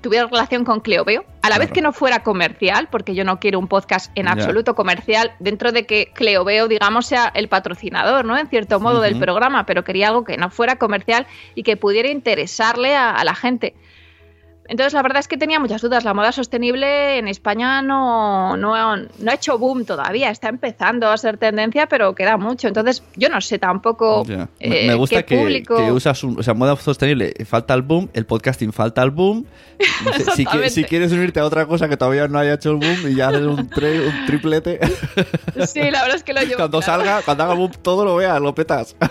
[0.00, 3.58] tuviera relación con Cleoveo, a la vez que no fuera comercial, porque yo no quiero
[3.58, 8.36] un podcast en absoluto comercial, dentro de que Cleoveo, digamos, sea el patrocinador, ¿no?
[8.36, 12.08] En cierto modo del programa, pero quería algo que no fuera comercial y que pudiera
[12.08, 13.74] interesarle a, a la gente.
[14.68, 16.04] Entonces, la verdad es que tenía muchas dudas.
[16.04, 20.30] La moda sostenible en España no, no, no ha hecho boom todavía.
[20.30, 22.68] Está empezando a ser tendencia, pero queda mucho.
[22.68, 24.24] Entonces, yo no sé tampoco.
[24.26, 25.76] Me- eh, me gusta qué que, público...
[25.76, 29.46] que usas un, o sea, moda sostenible, falta el boom, el podcasting falta el boom.
[30.34, 33.14] Si, si quieres unirte a otra cosa que todavía no haya hecho el boom y
[33.14, 34.80] ya haces un, tre- un triplete,
[35.66, 37.02] Sí, la verdad es que lo llevo cuando claro.
[37.04, 38.96] salga, cuando haga boom, todo lo veas, lo petas.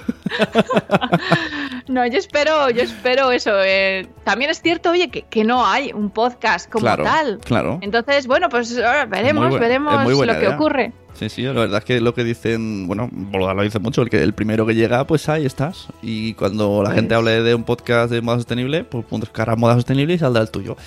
[1.87, 3.51] No, yo espero, yo espero eso.
[3.63, 7.39] eh, También es cierto, oye, que, que no hay un podcast como claro, tal.
[7.43, 7.79] claro.
[7.81, 10.91] Entonces, bueno, pues ahora veremos, buena- veremos lo que ocurre.
[11.13, 14.21] Sí, sí, la verdad es que lo que dicen, bueno, lo dice mucho, el que
[14.21, 15.87] el primero que llega, pues ahí estás.
[16.03, 19.73] Y cuando la Pues- gente hable de un podcast de moda sostenible, pues buscarás moda
[19.73, 20.77] sostenible y saldrá el tuyo.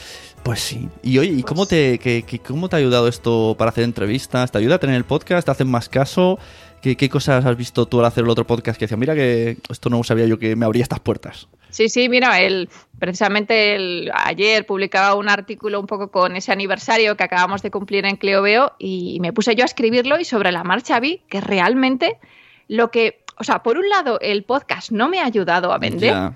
[0.45, 0.89] Pues sí.
[1.03, 4.53] Y oye, ¿y cómo te, que- que- cómo te ha ayudado esto para hacer entrevistas?
[4.53, 5.45] ¿Te ayuda a tener el podcast?
[5.47, 6.39] ¿Te hacen más caso?
[6.83, 9.59] ¿Qué, qué cosas has visto tú al hacer el otro podcast que decía, mira que
[9.69, 11.49] esto no sabía yo que me abría estas puertas?
[11.69, 17.17] Sí, sí, mira, el, precisamente el, ayer publicaba un artículo un poco con ese aniversario
[17.17, 20.65] que acabamos de cumplir en Cleoveo y me puse yo a escribirlo y sobre la
[20.65, 22.19] marcha vi que realmente
[22.67, 26.11] lo que, o sea, por un lado el podcast no me ha ayudado a vender,
[26.13, 26.35] Ya.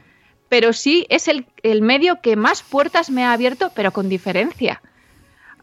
[0.49, 4.83] pero sí es el, el medio que más puertas me ha abierto, pero con diferencia.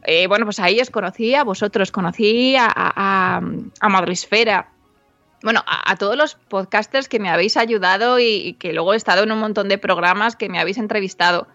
[0.04, 3.42] Eh, bueno, pues ahí os conocí, a vosotros conocí, a, a, a-
[3.80, 4.71] a Madresfera.
[5.44, 9.24] Bueno, a, todos los podcasters que me habéis ayudado y, y que luego he estado
[9.24, 11.48] en un montón de programas que me habéis entrevistado.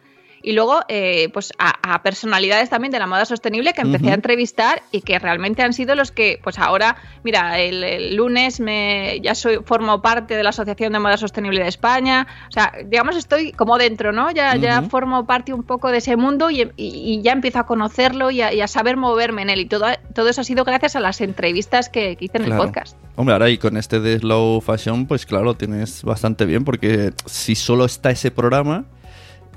[0.47, 4.15] Y luego, eh, pues a, a personalidades también de la moda sostenible que empecé a
[4.15, 9.19] entrevistar y que realmente han sido los que, pues ahora, mira, el, el lunes me,
[9.25, 12.29] ya soy formo parte de la Asociación de Moda Sostenible de España.
[12.49, 14.31] O sea, digamos, estoy como dentro, ¿no?
[14.31, 17.67] Ya, ya formo parte un poco de ese mundo y, y- y ya empiezo a
[17.67, 19.59] conocerlo y a, y a saber moverme en él.
[19.63, 22.63] Y todo, todo eso ha sido gracias a las entrevistas que, que hice en Claro.
[22.63, 22.97] el podcast.
[23.17, 27.57] Hombre, ahora y con este de Slow Fashion, pues claro, tienes bastante bien, porque si
[27.57, 28.85] solo está ese programa,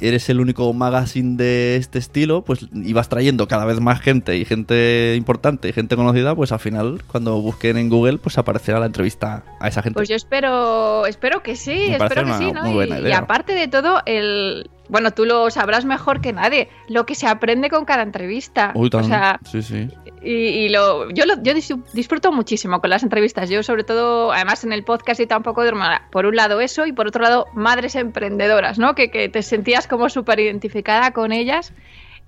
[0.02, 4.38] eres el único magazine de este estilo, pues y vas trayendo cada vez más gente
[4.38, 8.80] y gente importante y gente conocida, pues al final cuando busquen en Google, pues aparecerá
[8.80, 9.98] la entrevista a esa gente.
[9.98, 12.84] Pues yo espero, espero que sí, Me espero que una sí, ¿no?
[12.84, 17.28] y aparte de todo, el bueno, tú lo sabrás mejor que nadie, lo que se
[17.28, 18.72] aprende con cada entrevista.
[18.76, 19.88] Uy, o sea, sí, sí.
[20.22, 23.50] y, y lo, yo, lo, yo dis- disfruto muchísimo con las entrevistas.
[23.50, 25.86] Yo, sobre todo, además en el podcast y tampoco duermo.
[26.12, 28.96] Por un lado, eso, y por otro lado, madres emprendedoras, ¿no?
[28.96, 31.74] Que, que te sentías como súper identificada con ellas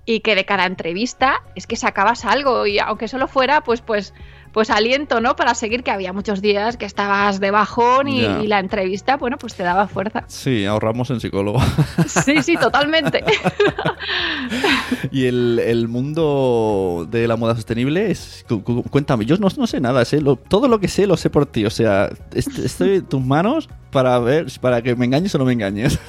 [0.04, 4.14] y que de cada entrevista es que sacabas algo y aunque solo fuera, pues, pues,
[4.52, 5.34] pues aliento, ¿no?
[5.36, 9.54] Para seguir, que había muchos días que estabas de bajón y, la entrevista, bueno, pues
[9.54, 10.24] te daba fuerza.
[10.28, 11.60] Sí, ahorramos en psicólogo.
[12.06, 13.24] Sí, sí, totalmente.
[15.10, 18.44] y el, el mundo de la moda sostenible es...
[18.48, 21.16] cu- cu- Cuéntame, yo no, no sé nada, sé lo- todo lo que sé lo
[21.16, 25.04] sé por ti, o sea, est- estoy en tus manos para ver, para que me
[25.06, 25.98] engañes o no me engañes.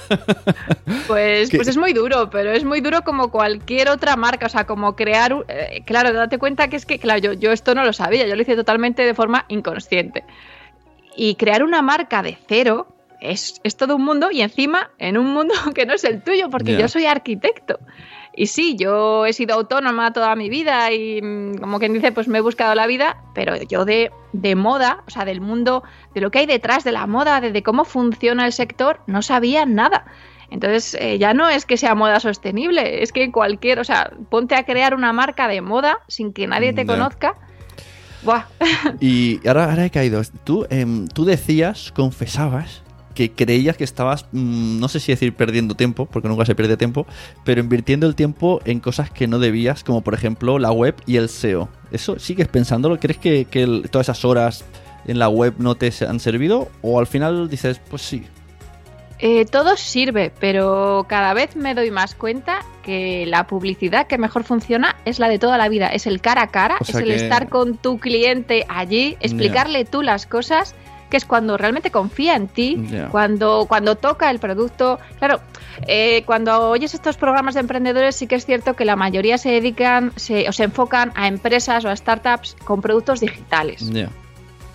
[1.08, 4.66] Pues, pues es muy duro, pero es muy duro como cualquier otra marca, o sea,
[4.66, 7.92] como crear, eh, claro, date cuenta que es que, claro, yo, yo esto no lo
[7.92, 10.24] sabía, yo lo hice totalmente de forma inconsciente.
[11.16, 12.88] Y crear una marca de cero
[13.22, 16.50] es, es todo un mundo y encima en un mundo que no es el tuyo,
[16.50, 17.80] porque yo soy arquitecto.
[18.36, 22.28] Y sí, yo he sido autónoma toda mi vida y mm, como quien dice, pues
[22.28, 25.84] me he buscado la vida, pero yo de, de moda, o sea, del mundo,
[26.16, 29.22] de lo que hay detrás de la moda, de, de cómo funciona el sector, no
[29.22, 30.06] sabía nada.
[30.50, 34.56] Entonces, eh, ya no es que sea moda sostenible, es que cualquier, o sea, ponte
[34.56, 37.36] a crear una marca de moda sin que nadie te conozca.
[39.00, 40.22] Y ahora, ahora he caído.
[40.44, 42.84] Tú, em, tú decías, confesabas,
[43.14, 46.78] que creías que estabas, mm, no sé si decir perdiendo tiempo, porque nunca se pierde
[46.78, 47.06] tiempo,
[47.44, 51.18] pero invirtiendo el tiempo en cosas que no debías, como por ejemplo la web y
[51.18, 51.70] el SEO.
[51.92, 53.00] ¿Eso sigues pensándolo?
[53.00, 54.66] ¿Crees que, que todas esas horas
[55.06, 56.70] en la web no te han servido?
[56.82, 58.24] ¿O al final dices, pues sí?
[59.26, 64.44] Eh, todo sirve, pero cada vez me doy más cuenta que la publicidad que mejor
[64.44, 65.88] funciona es la de toda la vida.
[65.88, 69.16] Es el cara a cara, O sea es el que- estar con tu cliente allí,
[69.22, 70.76] explicarle tú las cosas,
[71.10, 75.00] que es cuando realmente confía en ti, cuando, cuando toca el producto.
[75.20, 75.40] Claro,
[75.88, 79.52] eh, cuando oyes estos programas de emprendedores, sí que es cierto que la mayoría se
[79.52, 83.90] dedican se, o se enfocan a empresas o a startups con productos digitales.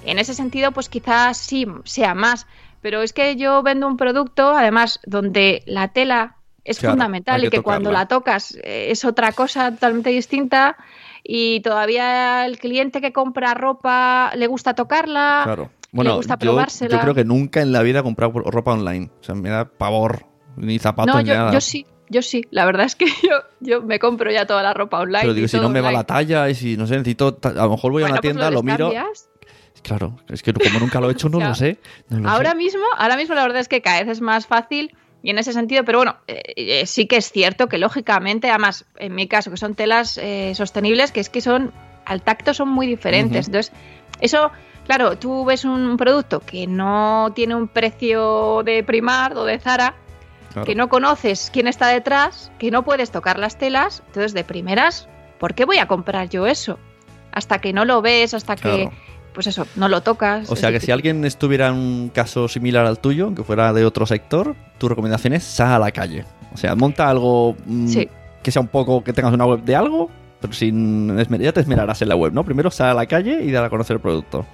[0.06, 2.46] En ese sentido, pues quizás sí sea más.
[2.80, 7.44] Pero es que yo vendo un producto, además, donde la tela es Claro, fundamental y
[7.44, 10.76] que que cuando la tocas eh, es otra cosa totalmente distinta
[11.24, 15.40] y todavía el cliente que compra ropa le gusta tocarla.
[15.44, 15.62] Claro.
[15.64, 16.94] le Bueno, gusta yo, probársela.
[16.96, 19.10] yo creo que nunca en la vida he comprado ropa online.
[19.20, 20.26] O sea, me da pavor.
[20.56, 21.52] Ni zapatos No, ni yo, nada.
[21.52, 22.44] yo sí, yo sí.
[22.50, 25.22] La verdad es que yo, yo me compro ya toda la ropa online.
[25.22, 27.38] Pero digo, si no me va la talla y si no sé, necesito.
[27.42, 28.90] A lo mejor voy a una pues tienda, lo, miro.
[28.90, 29.30] descambias.
[29.88, 31.78] Claro, es que como nunca lo he hecho, no lo sé.
[32.08, 32.56] no lo Ahora sé.
[32.56, 35.52] mismo, ahora mismo la verdad es que cada vez es más fácil y en ese
[35.52, 39.50] sentido, pero bueno, eh, eh, sí que es cierto que lógicamente, además, en mi caso,
[39.50, 41.72] que son telas eh, sostenibles, que es que son,
[42.04, 43.46] al tacto son muy diferentes.
[43.48, 43.72] Entonces,
[44.20, 44.52] eso,
[44.86, 49.94] claro, tú ves un producto que no tiene un precio de Primark o de Zara,
[50.52, 50.64] Claro.
[50.66, 55.06] que no conoces quién está detrás, que no puedes tocar las telas, entonces de primeras,
[55.38, 56.78] ¿por qué voy a comprar yo eso?
[57.32, 58.88] Hasta que no lo ves, hasta que.
[59.38, 60.50] Pues eso, no lo tocas.
[60.50, 63.84] O sea que si alguien estuviera en un caso similar al tuyo, aunque fuera de
[63.84, 66.24] otro sector, tu recomendación es sal a la calle.
[66.52, 68.08] O sea, monta algo mm, Sí.
[68.42, 72.02] que sea un poco, que tengas una web de algo, pero sin ya te esmerarás
[72.02, 72.42] en la web, ¿no?
[72.42, 74.44] Primero sal a la calle y dar a conocer el producto.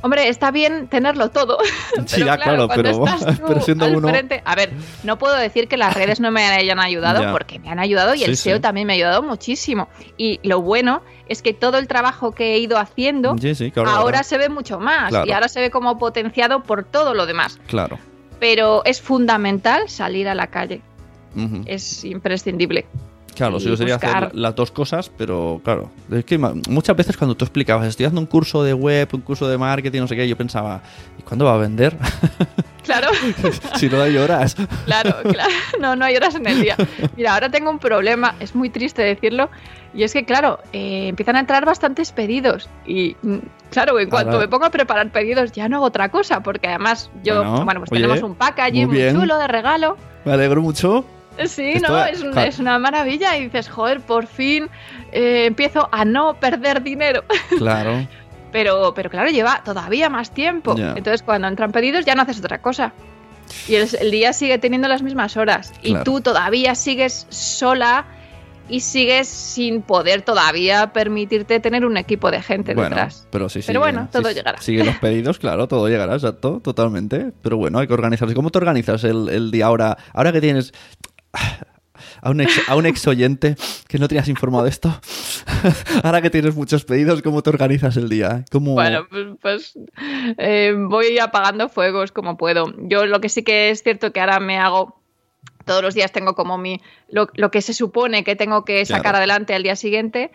[0.00, 1.58] Hombre, está bien tenerlo todo.
[2.06, 5.34] Sí, ya, claro, pero- estás tú pero siendo al uno- frente- A ver, no puedo
[5.34, 7.32] decir que las redes no me hayan ayudado, Ya.
[7.32, 8.62] porque me han ayudado y Sí, el SEO sí.
[8.62, 9.88] también me ha ayudado muchísimo.
[10.16, 13.90] Y lo bueno es que todo el trabajo que he ido haciendo Sí, sí, claro.
[13.90, 15.26] ahora se ve mucho más Claro.
[15.26, 17.58] y ahora se ve como potenciado por todo lo demás.
[17.66, 17.98] Claro.
[18.40, 20.80] Pero es fundamental salir a la calle,
[21.66, 22.86] es imprescindible.
[23.38, 25.90] Claro, y sí, sería buscar- hacer las dos cosas, pero claro.
[26.12, 29.48] Es que muchas veces cuando tú explicabas, estoy haciendo un curso de web, un curso
[29.48, 30.82] de marketing, no sé qué, yo pensaba,
[31.18, 31.96] ¿y cuándo va a vender?
[32.88, 33.08] Claro.
[33.76, 34.56] si no hay horas.
[34.86, 35.50] Claro, claro.
[35.78, 36.74] No, no hay horas en el día.
[37.18, 39.50] Mira, ahora tengo un problema, es muy triste decirlo,
[39.92, 42.66] y es que, claro, eh, empiezan a entrar bastantes pedidos.
[42.86, 43.36] Y, mm,
[43.70, 46.68] claro, en cuanto Ahora- me pongo a preparar pedidos, ya no hago otra cosa, porque
[46.68, 49.98] además yo, Bueno, bueno, pues oye, tenemos un packaging muy muy, chulo de regalo.
[50.24, 51.04] Me alegro mucho.
[51.46, 52.04] Sí, Esto- ¿no?
[52.04, 54.68] Es, es una maravilla y dices, joder, por fin
[55.12, 57.24] eh, empiezo a no perder dinero.
[57.58, 58.06] Claro.
[58.50, 60.74] Pero, pero claro, lleva todavía más tiempo.
[60.78, 62.92] Entonces, cuando entran pedidos, ya no haces otra cosa.
[63.68, 65.72] Y el, el día sigue teniendo las mismas horas.
[65.82, 66.00] Claro.
[66.00, 68.06] Y tú todavía sigues sola
[68.70, 73.26] y sigues sin poder todavía permitirte tener un equipo de gente Bueno, detrás.
[73.30, 74.60] pero sí, Pero sigue- bueno, todo sí, llegará.
[74.60, 77.32] Sigue los pedidos, claro, todo llegará, exacto, totalmente.
[77.42, 78.34] Pero bueno, hay que organizarse.
[78.34, 79.96] ¿Cómo te organizas el, el día ahora?
[80.14, 80.72] Ahora que tienes.
[82.22, 83.56] A un, ex, a un ex oyente
[83.88, 85.00] que no tenías informado de esto.
[86.02, 88.44] Ahora que tienes muchos pedidos, ¿cómo te organizas el día?
[88.50, 88.74] ¿Cómo...
[88.74, 89.78] Bueno, pues, pues
[90.38, 92.72] eh, voy apagando fuegos como puedo.
[92.88, 95.00] Yo lo que sí que es cierto que ahora me hago
[95.64, 99.02] todos los días tengo como mi lo, lo que se supone que tengo que sacar
[99.02, 99.18] Claro.
[99.18, 100.30] adelante al día siguiente.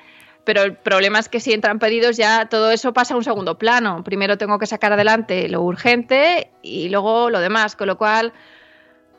[0.45, 3.57] Pero el problema es que si entran pedidos ya todo eso pasa a un segundo
[3.57, 4.03] plano.
[4.03, 8.33] Primero tengo que sacar adelante lo urgente y luego lo demás, con lo cual,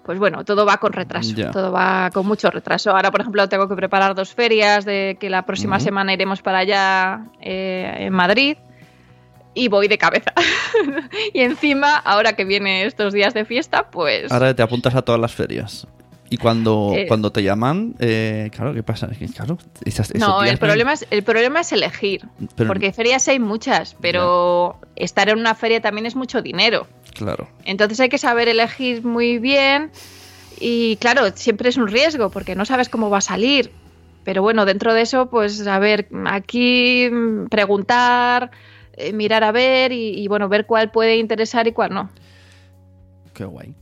[0.04, 2.90] pues bueno, todo va con retraso, todo va con mucho retraso.
[2.90, 6.58] Ahora, por ejemplo, tengo que preparar dos ferias de que la próxima semana iremos para
[6.58, 8.56] allá eh, en Madrid
[9.54, 10.32] y voy de cabeza.
[11.32, 15.20] y encima, ahora que viene estos días de fiesta, pues Ahora te apuntas a todas
[15.20, 15.86] las ferias.
[16.30, 17.04] Y cuando, Eh.
[17.06, 19.08] cuando te llaman, eh, claro, ¿qué pasa?
[19.36, 22.22] Claro, esas- esos no, el problema es el problema es elegir,
[22.56, 26.88] Pero- porque ferias hay muchas, pero estar en una feria también es mucho dinero.
[27.14, 27.48] Claro.
[27.64, 29.90] Entonces hay que saber elegir muy bien
[30.60, 33.72] y claro, siempre es un riesgo porque no sabes cómo va a salir.
[34.24, 37.10] Pero bueno, dentro de eso, pues a ver, aquí
[37.50, 38.50] preguntar,
[38.94, 42.10] eh, mirar a ver y, y, bueno, ver cuál puede interesar y cuál no.
[43.34, 43.74] Qué guay.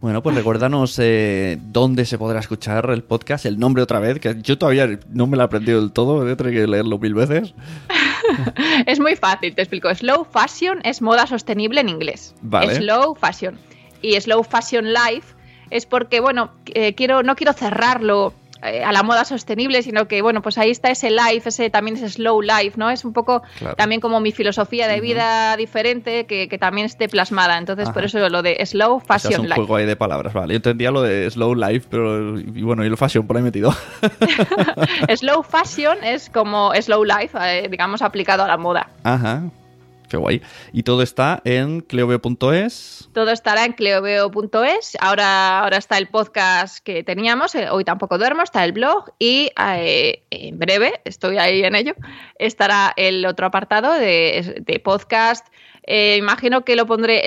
[0.00, 4.36] Bueno, pues recuérdanos eh, dónde se podrá escuchar el podcast, el nombre otra vez, que
[4.42, 7.14] yo todavía no me lo he aprendido del todo, voy a tener que leerlo mil
[7.14, 7.54] veces.
[8.86, 9.94] Es muy fácil, te explico.
[9.94, 12.34] Slow fashion es moda sostenible en inglés.
[12.42, 12.74] Vale.
[12.74, 13.56] Slow fashion.
[14.02, 15.34] Y slow fashion life
[15.70, 20.22] es porque, bueno, eh, quiero, no quiero cerrarlo eh, a la moda sostenible, sino que,
[20.22, 22.90] bueno, pues ahí está ese life, ese también ese slow life, ¿no?
[22.90, 23.76] Es un poco Claro.
[23.76, 27.58] también como mi filosofía de vida diferente que, que también esté plasmada.
[27.58, 29.56] Entonces, por eso lo de slow O sea, es fashion un life.
[29.56, 30.54] juego ahí de palabras, vale.
[30.54, 33.72] Yo entendía lo de slow life, pero y bueno, y el fashion por ahí metido.
[35.16, 38.88] slow fashion es como slow life, eh, digamos, aplicado a la moda.
[39.02, 39.42] Ajá.
[40.08, 40.42] Qué guay.
[40.72, 43.08] Y todo está en cleoveo.es.
[43.12, 44.96] Todo estará en cleoveo.es.
[45.00, 49.50] Ahora, ahora está el podcast que teníamos, eh, hoy tampoco duermo, está el blog y
[49.58, 51.94] eh, en breve, estoy ahí en ello,
[52.38, 55.46] estará el otro apartado de, podcast.
[55.82, 57.22] Eh, imagino que lo pondré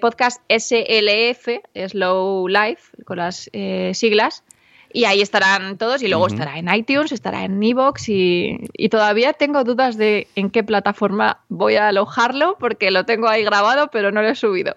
[0.00, 1.48] podcast SLF,
[1.88, 3.50] Slow Life, con las
[3.92, 4.42] siglas.
[4.92, 9.32] Y ahí estarán todos y luego estará en iTunes, estará en Evox y, y todavía
[9.34, 14.10] tengo dudas de en qué plataforma voy a alojarlo porque lo tengo ahí grabado pero
[14.10, 14.74] no lo he subido.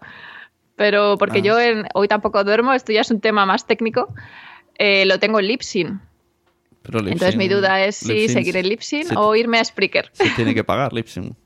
[0.76, 1.42] Pero porque Ah.
[1.44, 4.14] yo en, hoy tampoco duermo, esto ya es un tema más técnico,
[4.78, 6.02] eh, lo tengo en Lipsyn.
[6.84, 10.10] Pero Entonces Libsyn- mi duda es si seguir en Lipsyn se- o irme a Spreaker.
[10.14, 11.36] Se tiene que pagar Lipsyn.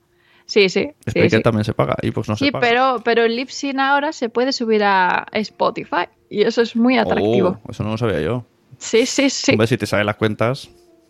[0.50, 0.92] Sí, sí.
[1.04, 1.44] sí, Spreaker sí.
[1.44, 2.66] también se paga y pues no Sí, se paga.
[2.66, 7.60] pero, pero en Lipsyn ahora se puede subir a Spotify y eso es muy atractivo.
[7.66, 8.46] Oh, eso no lo sabía yo.
[8.78, 9.52] Sí, sí, sí.
[9.54, 10.70] Hombre, si te salen las cuentas.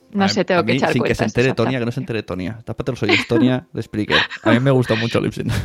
[0.10, 1.54] No a- sé, tengo a que mí, echar Sin que se cuentas, entere.
[1.54, 2.60] Tonia, que no se entere Tonia.
[2.64, 4.18] Tápate los oídos, Tonia, de Spreaker.
[4.44, 5.48] A mí me gusta mucho Lipsyn.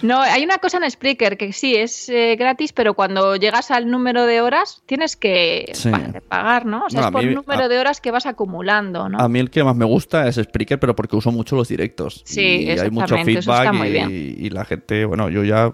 [0.00, 3.88] No, hay una cosa en Spreaker que sí es eh, gratis, pero cuando llegas al
[3.90, 5.90] número de horas tienes que Sí.
[6.28, 6.86] pagar, ¿no?
[6.86, 9.18] O sea, No, es por mí- número a- de horas que vas acumulando, ¿no?
[9.20, 12.22] A mí el que más me gusta es Spreaker, pero porque uso mucho los directos.
[12.24, 15.72] Sí, y hay mucho feedback está muy y, la gente, bueno, yo ya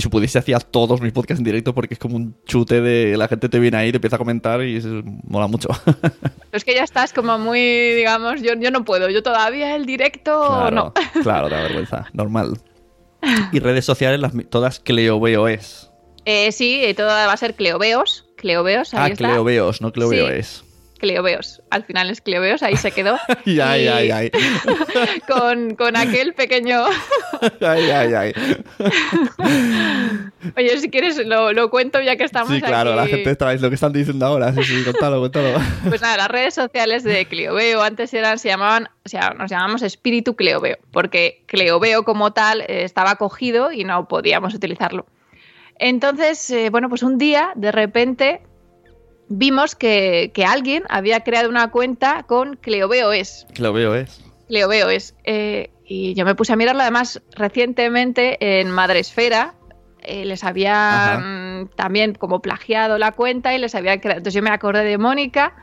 [0.00, 3.28] si pudiese hacía todos mis podcasts en directo porque es como un chute de la
[3.28, 5.68] gente te viene ahí, te empieza a comentar y eso mola mucho.
[5.84, 6.02] Pero
[6.52, 7.60] es que ya estás como muy,
[7.94, 10.92] digamos, yo, yo no puedo, yo todavía el directo claro, no.
[11.22, 12.58] claro, da vergüenza, normal.
[13.52, 15.90] Y redes sociales, las, todas Cleoveos.
[16.24, 19.28] Eh, sí, eh, todo va a ser Cleoveos, Cleoveos, ahí Ah, está.
[19.28, 20.64] Cleoveos, no Cleoveos.
[20.98, 23.16] Cleoveos, al final es Cleoveos, ahí se quedó.
[23.46, 24.30] Ay, ay, Y ay, ay.
[25.28, 26.84] Con, con aquel pequeño...
[27.60, 28.32] Ay, ay, ay.
[30.56, 33.60] Oye, si quieres lo, lo cuento ya que estamos Sí, claro, la gente está, es
[33.60, 34.52] lo que están diciendo ahora.
[34.52, 35.58] Sí, sí, contalo, contalo.
[35.88, 39.82] Pues nada, las redes sociales de Cleoveo antes eran, se llamaban, o sea, nos llamamos
[39.82, 45.06] Espíritu Cleoveo, porque Cleoveo como tal eh, estaba cogido y no podíamos utilizarlo.
[45.78, 48.42] Entonces, eh, bueno, pues un día, de repente,
[49.28, 53.46] vimos que, que alguien había creado una cuenta con Cleoveo es.
[53.54, 54.20] Cleoveo es.
[54.48, 55.14] Cleoveo es.
[55.24, 59.54] eh, y yo me puse a mirarlo, además, recientemente en Madresfera.
[60.02, 64.18] eh, les había mm, también como plagiado la cuenta y les había creado.
[64.18, 65.54] Entonces yo me acordé de Mónica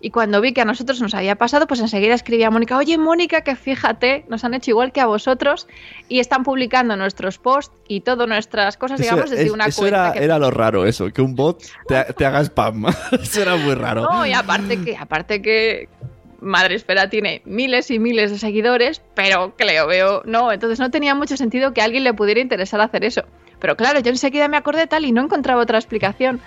[0.00, 2.96] y cuando vi que a nosotros nos había pasado, pues enseguida escribí a Mónica, oye
[2.96, 5.66] Mónica, que fíjate, nos han hecho igual que a vosotros
[6.08, 9.80] y están publicando nuestros posts y todas nuestras cosas, Eso, digamos, desde es- una eso
[9.82, 10.04] cuenta.
[10.06, 12.86] era, que- era lo raro, eso, que un bot te, te haga spam.
[13.22, 14.02] eso era muy raro.
[14.10, 15.88] No, y aparte que, aparte que
[16.40, 21.36] Madresfera tiene miles y miles de seguidores, pero le veo, no, entonces no tenía mucho
[21.36, 23.22] sentido que a alguien le pudiera interesar hacer eso.
[23.58, 26.40] Pero claro, yo enseguida me acordé tal y no encontraba otra explicación.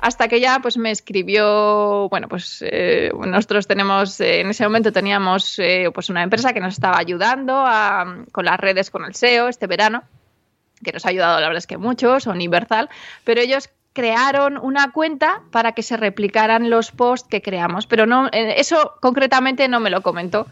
[0.00, 4.92] Hasta que ya pues me escribió, bueno, pues eh, nosotros tenemos, eh, en ese momento
[4.92, 9.14] teníamos eh, pues una empresa que nos estaba ayudando a- con las redes, con el
[9.14, 10.02] SEO este verano,
[10.82, 12.90] que nos ha ayudado la verdad es que mucho, Universal,
[13.24, 18.26] pero ellos crearon una cuenta para que se replicaran los posts que creamos, pero no,
[18.32, 20.46] eh, eso concretamente no me lo comentó.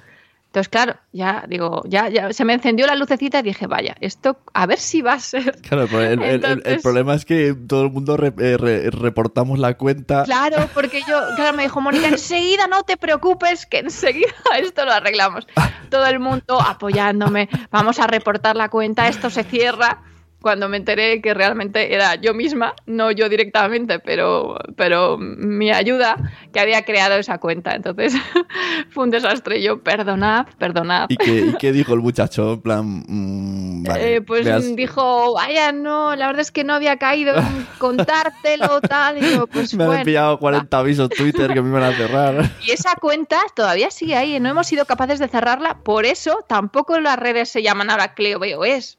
[0.46, 4.36] Entonces, claro, ya digo, ya, ya se me encendió la lucecita y dije, vaya, esto
[4.52, 5.56] a ver si va a ser.
[5.62, 8.58] Claro, pero el, el- el- el Entonces- problema es que todo el mundo re- eh,
[8.58, 10.24] re- reportamos la cuenta.
[10.24, 14.28] Claro, porque yo, claro, me dijo Mónica, enseguida no te preocupes, que enseguida
[14.58, 15.46] esto lo arreglamos.
[15.88, 20.02] Todo el mundo apoyándome, vamos a reportar la cuenta, esto se cierra.
[20.42, 26.16] Cuando me enteré que realmente era yo misma, no yo directamente, pero, pero mi ayuda
[26.52, 27.74] que había creado esa cuenta.
[27.74, 28.12] Entonces
[28.90, 29.62] fue un desastre.
[29.62, 31.06] Yo, perdonad, perdonad.
[31.08, 32.54] ¿Y qué, y qué dijo el muchacho?
[32.54, 36.74] En plan, mm, vale, Eh, pues veas- dijo, vaya, no, la verdad es que no
[36.74, 39.18] había caído en contártelo, tal.
[39.24, 42.50] Y yo, pues me han bueno, enviado 40 avisos Twitter que me iban a cerrar.
[42.66, 46.98] Y esa cuenta todavía sigue ahí, no hemos sido capaces de cerrarla, por eso tampoco
[47.00, 48.98] las redes se llaman ahora Cleo BOS.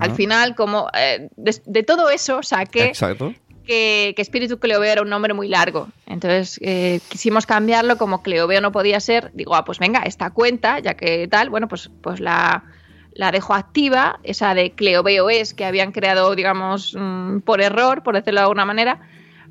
[0.00, 3.34] Al final, como eh, de, de todo eso saqué Exacto.
[3.66, 5.88] que, que Espíritu Cleoveo era un nombre muy largo.
[6.06, 10.78] Entonces eh, quisimos cambiarlo, como Cleoveo no podía ser, digo, ah, pues venga, esta cuenta,
[10.78, 12.64] ya que tal, bueno, pues, pues la,
[13.12, 18.14] la dejo activa, esa de Cleoveo es que habían creado, digamos, mm, por error, por
[18.14, 19.00] decirlo de alguna manera.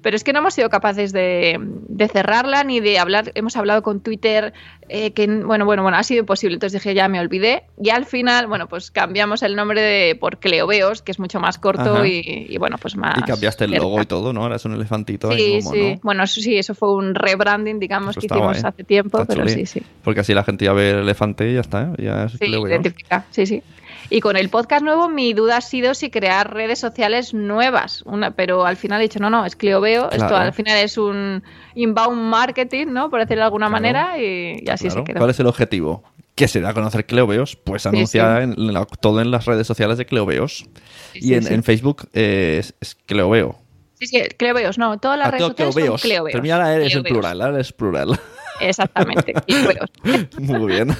[0.04, 3.32] Pero es que no hemos sido capaces de, de cerrarla ni de hablar.
[3.34, 4.54] Hemos hablado con Twitter,
[4.90, 6.56] eh, que bueno, bueno, bueno, ha sido imposible.
[6.56, 7.64] Entonces dije, ya me olvidé.
[7.82, 11.58] Y al final, bueno, pues cambiamos el nombre de por Cleoveos, que es mucho más
[11.58, 13.18] corto y, y, bueno, pues más.
[13.18, 13.84] Y cambiaste el cerca.
[13.84, 14.44] logo y todo, ¿no?
[14.44, 15.92] Ahora es un elefantito ahí Sí, como, sí.
[15.94, 16.00] ¿no?
[16.04, 18.62] Bueno, eso sí, eso fue un rebranding, digamos, Eso que hicimos guay.
[18.64, 19.82] hace tiempo, Está pero sí, sí.
[20.04, 22.04] Porque así la gente ya ve el elefante y ya está, ¿eh?
[22.04, 23.64] ya es Sí, identifica, sí, sí.
[24.10, 28.02] Y con el podcast nuevo, mi duda ha sido si crear redes sociales nuevas.
[28.06, 30.06] Una, pero al final he dicho, no, no, es Cleoveo.
[30.12, 30.38] Esto Claro.
[30.38, 31.44] al final es un
[31.76, 33.10] inbound marketing, ¿no?
[33.10, 33.82] Por decirlo de alguna Claro.
[33.82, 35.02] manera, y, y así Claro.
[35.02, 35.18] se quedó.
[35.20, 36.04] ¿Cuál es el objetivo?
[36.36, 38.44] Que se da a conocer Cleoveos, pues anuncia sí.
[38.44, 40.66] En la- todo en las redes sociales de Cleoveos.
[41.14, 41.54] Sí, y sí, en, sí.
[41.54, 43.60] en Facebook eh, es, es Cleoveo.
[44.00, 46.26] Sí, sí, Cleoveos, no, todas las Ah, redes sociales son.
[46.26, 48.20] Pero mira, ahora eres en plural, ahora eres plural.
[48.60, 49.34] Exactamente.
[50.40, 50.96] Muy bien.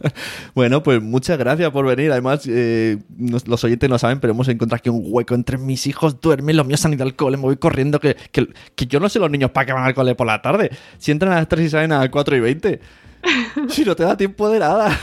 [0.54, 2.12] bueno, pues muchas gracias por venir.
[2.12, 5.86] Además, eh, nos- los oyentes no saben, pero hemos encontrado aquí un hueco entre mis
[5.86, 9.00] hijos duermen, los míos han ido al cole, me voy corriendo, que, que, que yo
[9.00, 10.70] no sé los niños para qué van al cole por la tarde.
[10.98, 12.80] Si entran a las 3 y salen a las 4 y 20.
[13.68, 14.96] Si no te da tiempo de nada.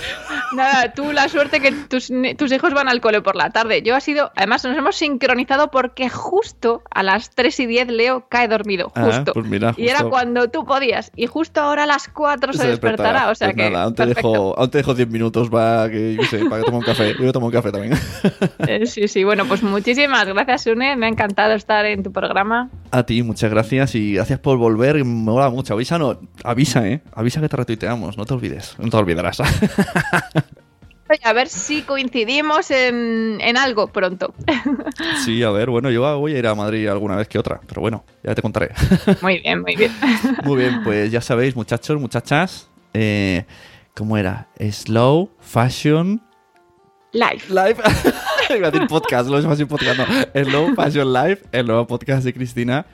[0.53, 3.81] Nada, tú la suerte que tus, tus hijos van al cole por la tarde.
[3.81, 8.27] Yo ha sido, además nos hemos sincronizado porque justo a las 3 y 10 Leo
[8.29, 9.33] cae dormido, Ah, justo.
[9.33, 11.11] pues mira, Y era cuando tú podías.
[11.15, 13.29] Y justo ahora a las 4 se, despertará.
[13.29, 13.69] O sea Pues que.
[13.71, 16.57] nada, aún te, dejo, aún te dejo 10 minutos para que, yo qué sé, para
[16.61, 17.15] que tome un café.
[17.19, 17.93] Yo tomo un café también.
[18.67, 20.95] Eh, sí, sí, bueno, pues muchísimas gracias, Une.
[20.95, 22.69] Me ha encantado estar en tu programa.
[22.91, 24.95] A ti, muchas gracias y gracias por volver.
[24.95, 25.73] Me mola mucho.
[25.73, 27.01] Avisa, no, avisa, ¿eh?
[27.13, 28.75] Avisa que te retuiteamos, no te olvides.
[28.79, 29.37] No te olvidarás.
[31.07, 34.33] Oye, A ver si coincidimos en, en algo pronto.
[35.23, 37.81] sí, a ver, bueno, yo voy a ir a Madrid alguna vez que otra, pero
[37.81, 38.71] bueno, ya te contaré.
[39.21, 39.91] Muy bien, muy bien.
[40.43, 43.45] Muy bien, pues ya sabéis, muchachos, muchachas, eh,
[43.93, 44.47] ¿cómo era?
[44.59, 46.21] Slow Fashion
[47.11, 47.43] Live.
[47.49, 47.77] Live.
[48.57, 50.43] Iba a decir podcast, Slow Fashion Podcast, no.
[50.43, 52.85] Slow Fashion Live, el nuevo podcast de Cristina,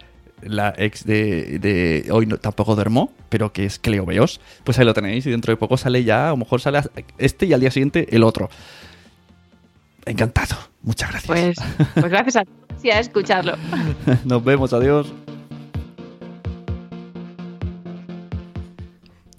[0.44, 4.42] la ex de, de hoy no, tampoco duermo, pero que es Cleo Beos.
[4.64, 6.80] Pues ahí lo tenéis y dentro de poco sale ya, a lo mejor sale
[7.18, 8.50] este y al día siguiente el otro.
[10.06, 10.56] Encantado.
[10.82, 11.28] Muchas gracias.
[11.28, 11.58] Pues,
[11.94, 12.44] pues gracias a
[12.84, 13.54] y a escucharlo.
[14.26, 15.14] Nos vemos, adiós.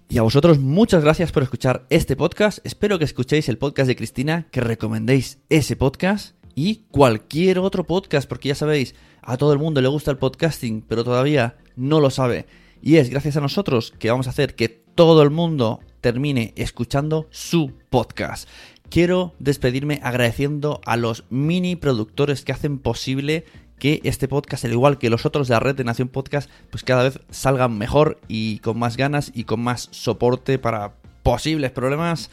[0.09, 2.59] Y a vosotros muchas gracias por escuchar este podcast.
[2.65, 8.29] Espero que escuchéis el podcast de Cristina, que recomendéis ese podcast y cualquier otro podcast,
[8.29, 12.11] porque ya sabéis, a todo el mundo le gusta el podcasting, pero todavía no lo
[12.11, 12.47] sabe.
[12.83, 17.29] Y es gracias a nosotros que vamos a hacer que todo el mundo termine escuchando
[17.31, 18.49] su podcast.
[18.91, 23.45] Quiero despedirme agradeciendo a los mini productores que hacen posible
[23.79, 26.85] que este podcast, al igual que los otros de la red de Nación Podcast, pues
[26.85, 32.31] cada vez salgan mejor y con más ganas y con más soporte para posibles problemas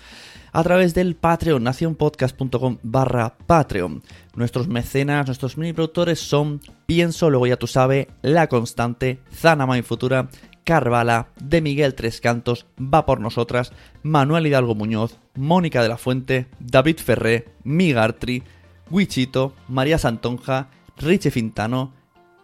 [0.51, 4.01] a través del Patreon, nacionpodcast.com barra Patreon.
[4.35, 9.81] Nuestros mecenas, nuestros mini productores son Pienso, luego ya tú sabes, La Constante, Zanama y
[9.81, 10.29] Futura,
[10.63, 13.71] Carvala, De Miguel Tres Cantos, Va por Nosotras,
[14.03, 18.43] Manuel Hidalgo Muñoz, Mónica de la Fuente, David Ferré, Migartri,
[18.89, 21.93] Wichito, María Santonja, Richie Fintano,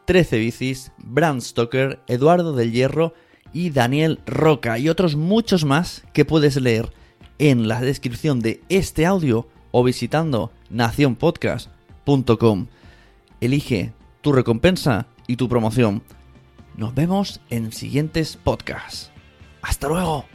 [0.06, 3.14] 13 Bicis, Bram Stoker, Eduardo del Hierro
[3.54, 6.92] y Daniel Roca y otros muchos más que puedes leer
[7.40, 12.68] en la descripción de este audio o visitando nacionpodcast.com.
[13.42, 16.04] Elige tu recompensa y tu promoción.
[16.76, 19.12] Nos vemos en siguientes podcasts.
[19.62, 20.35] ¡Hasta luego!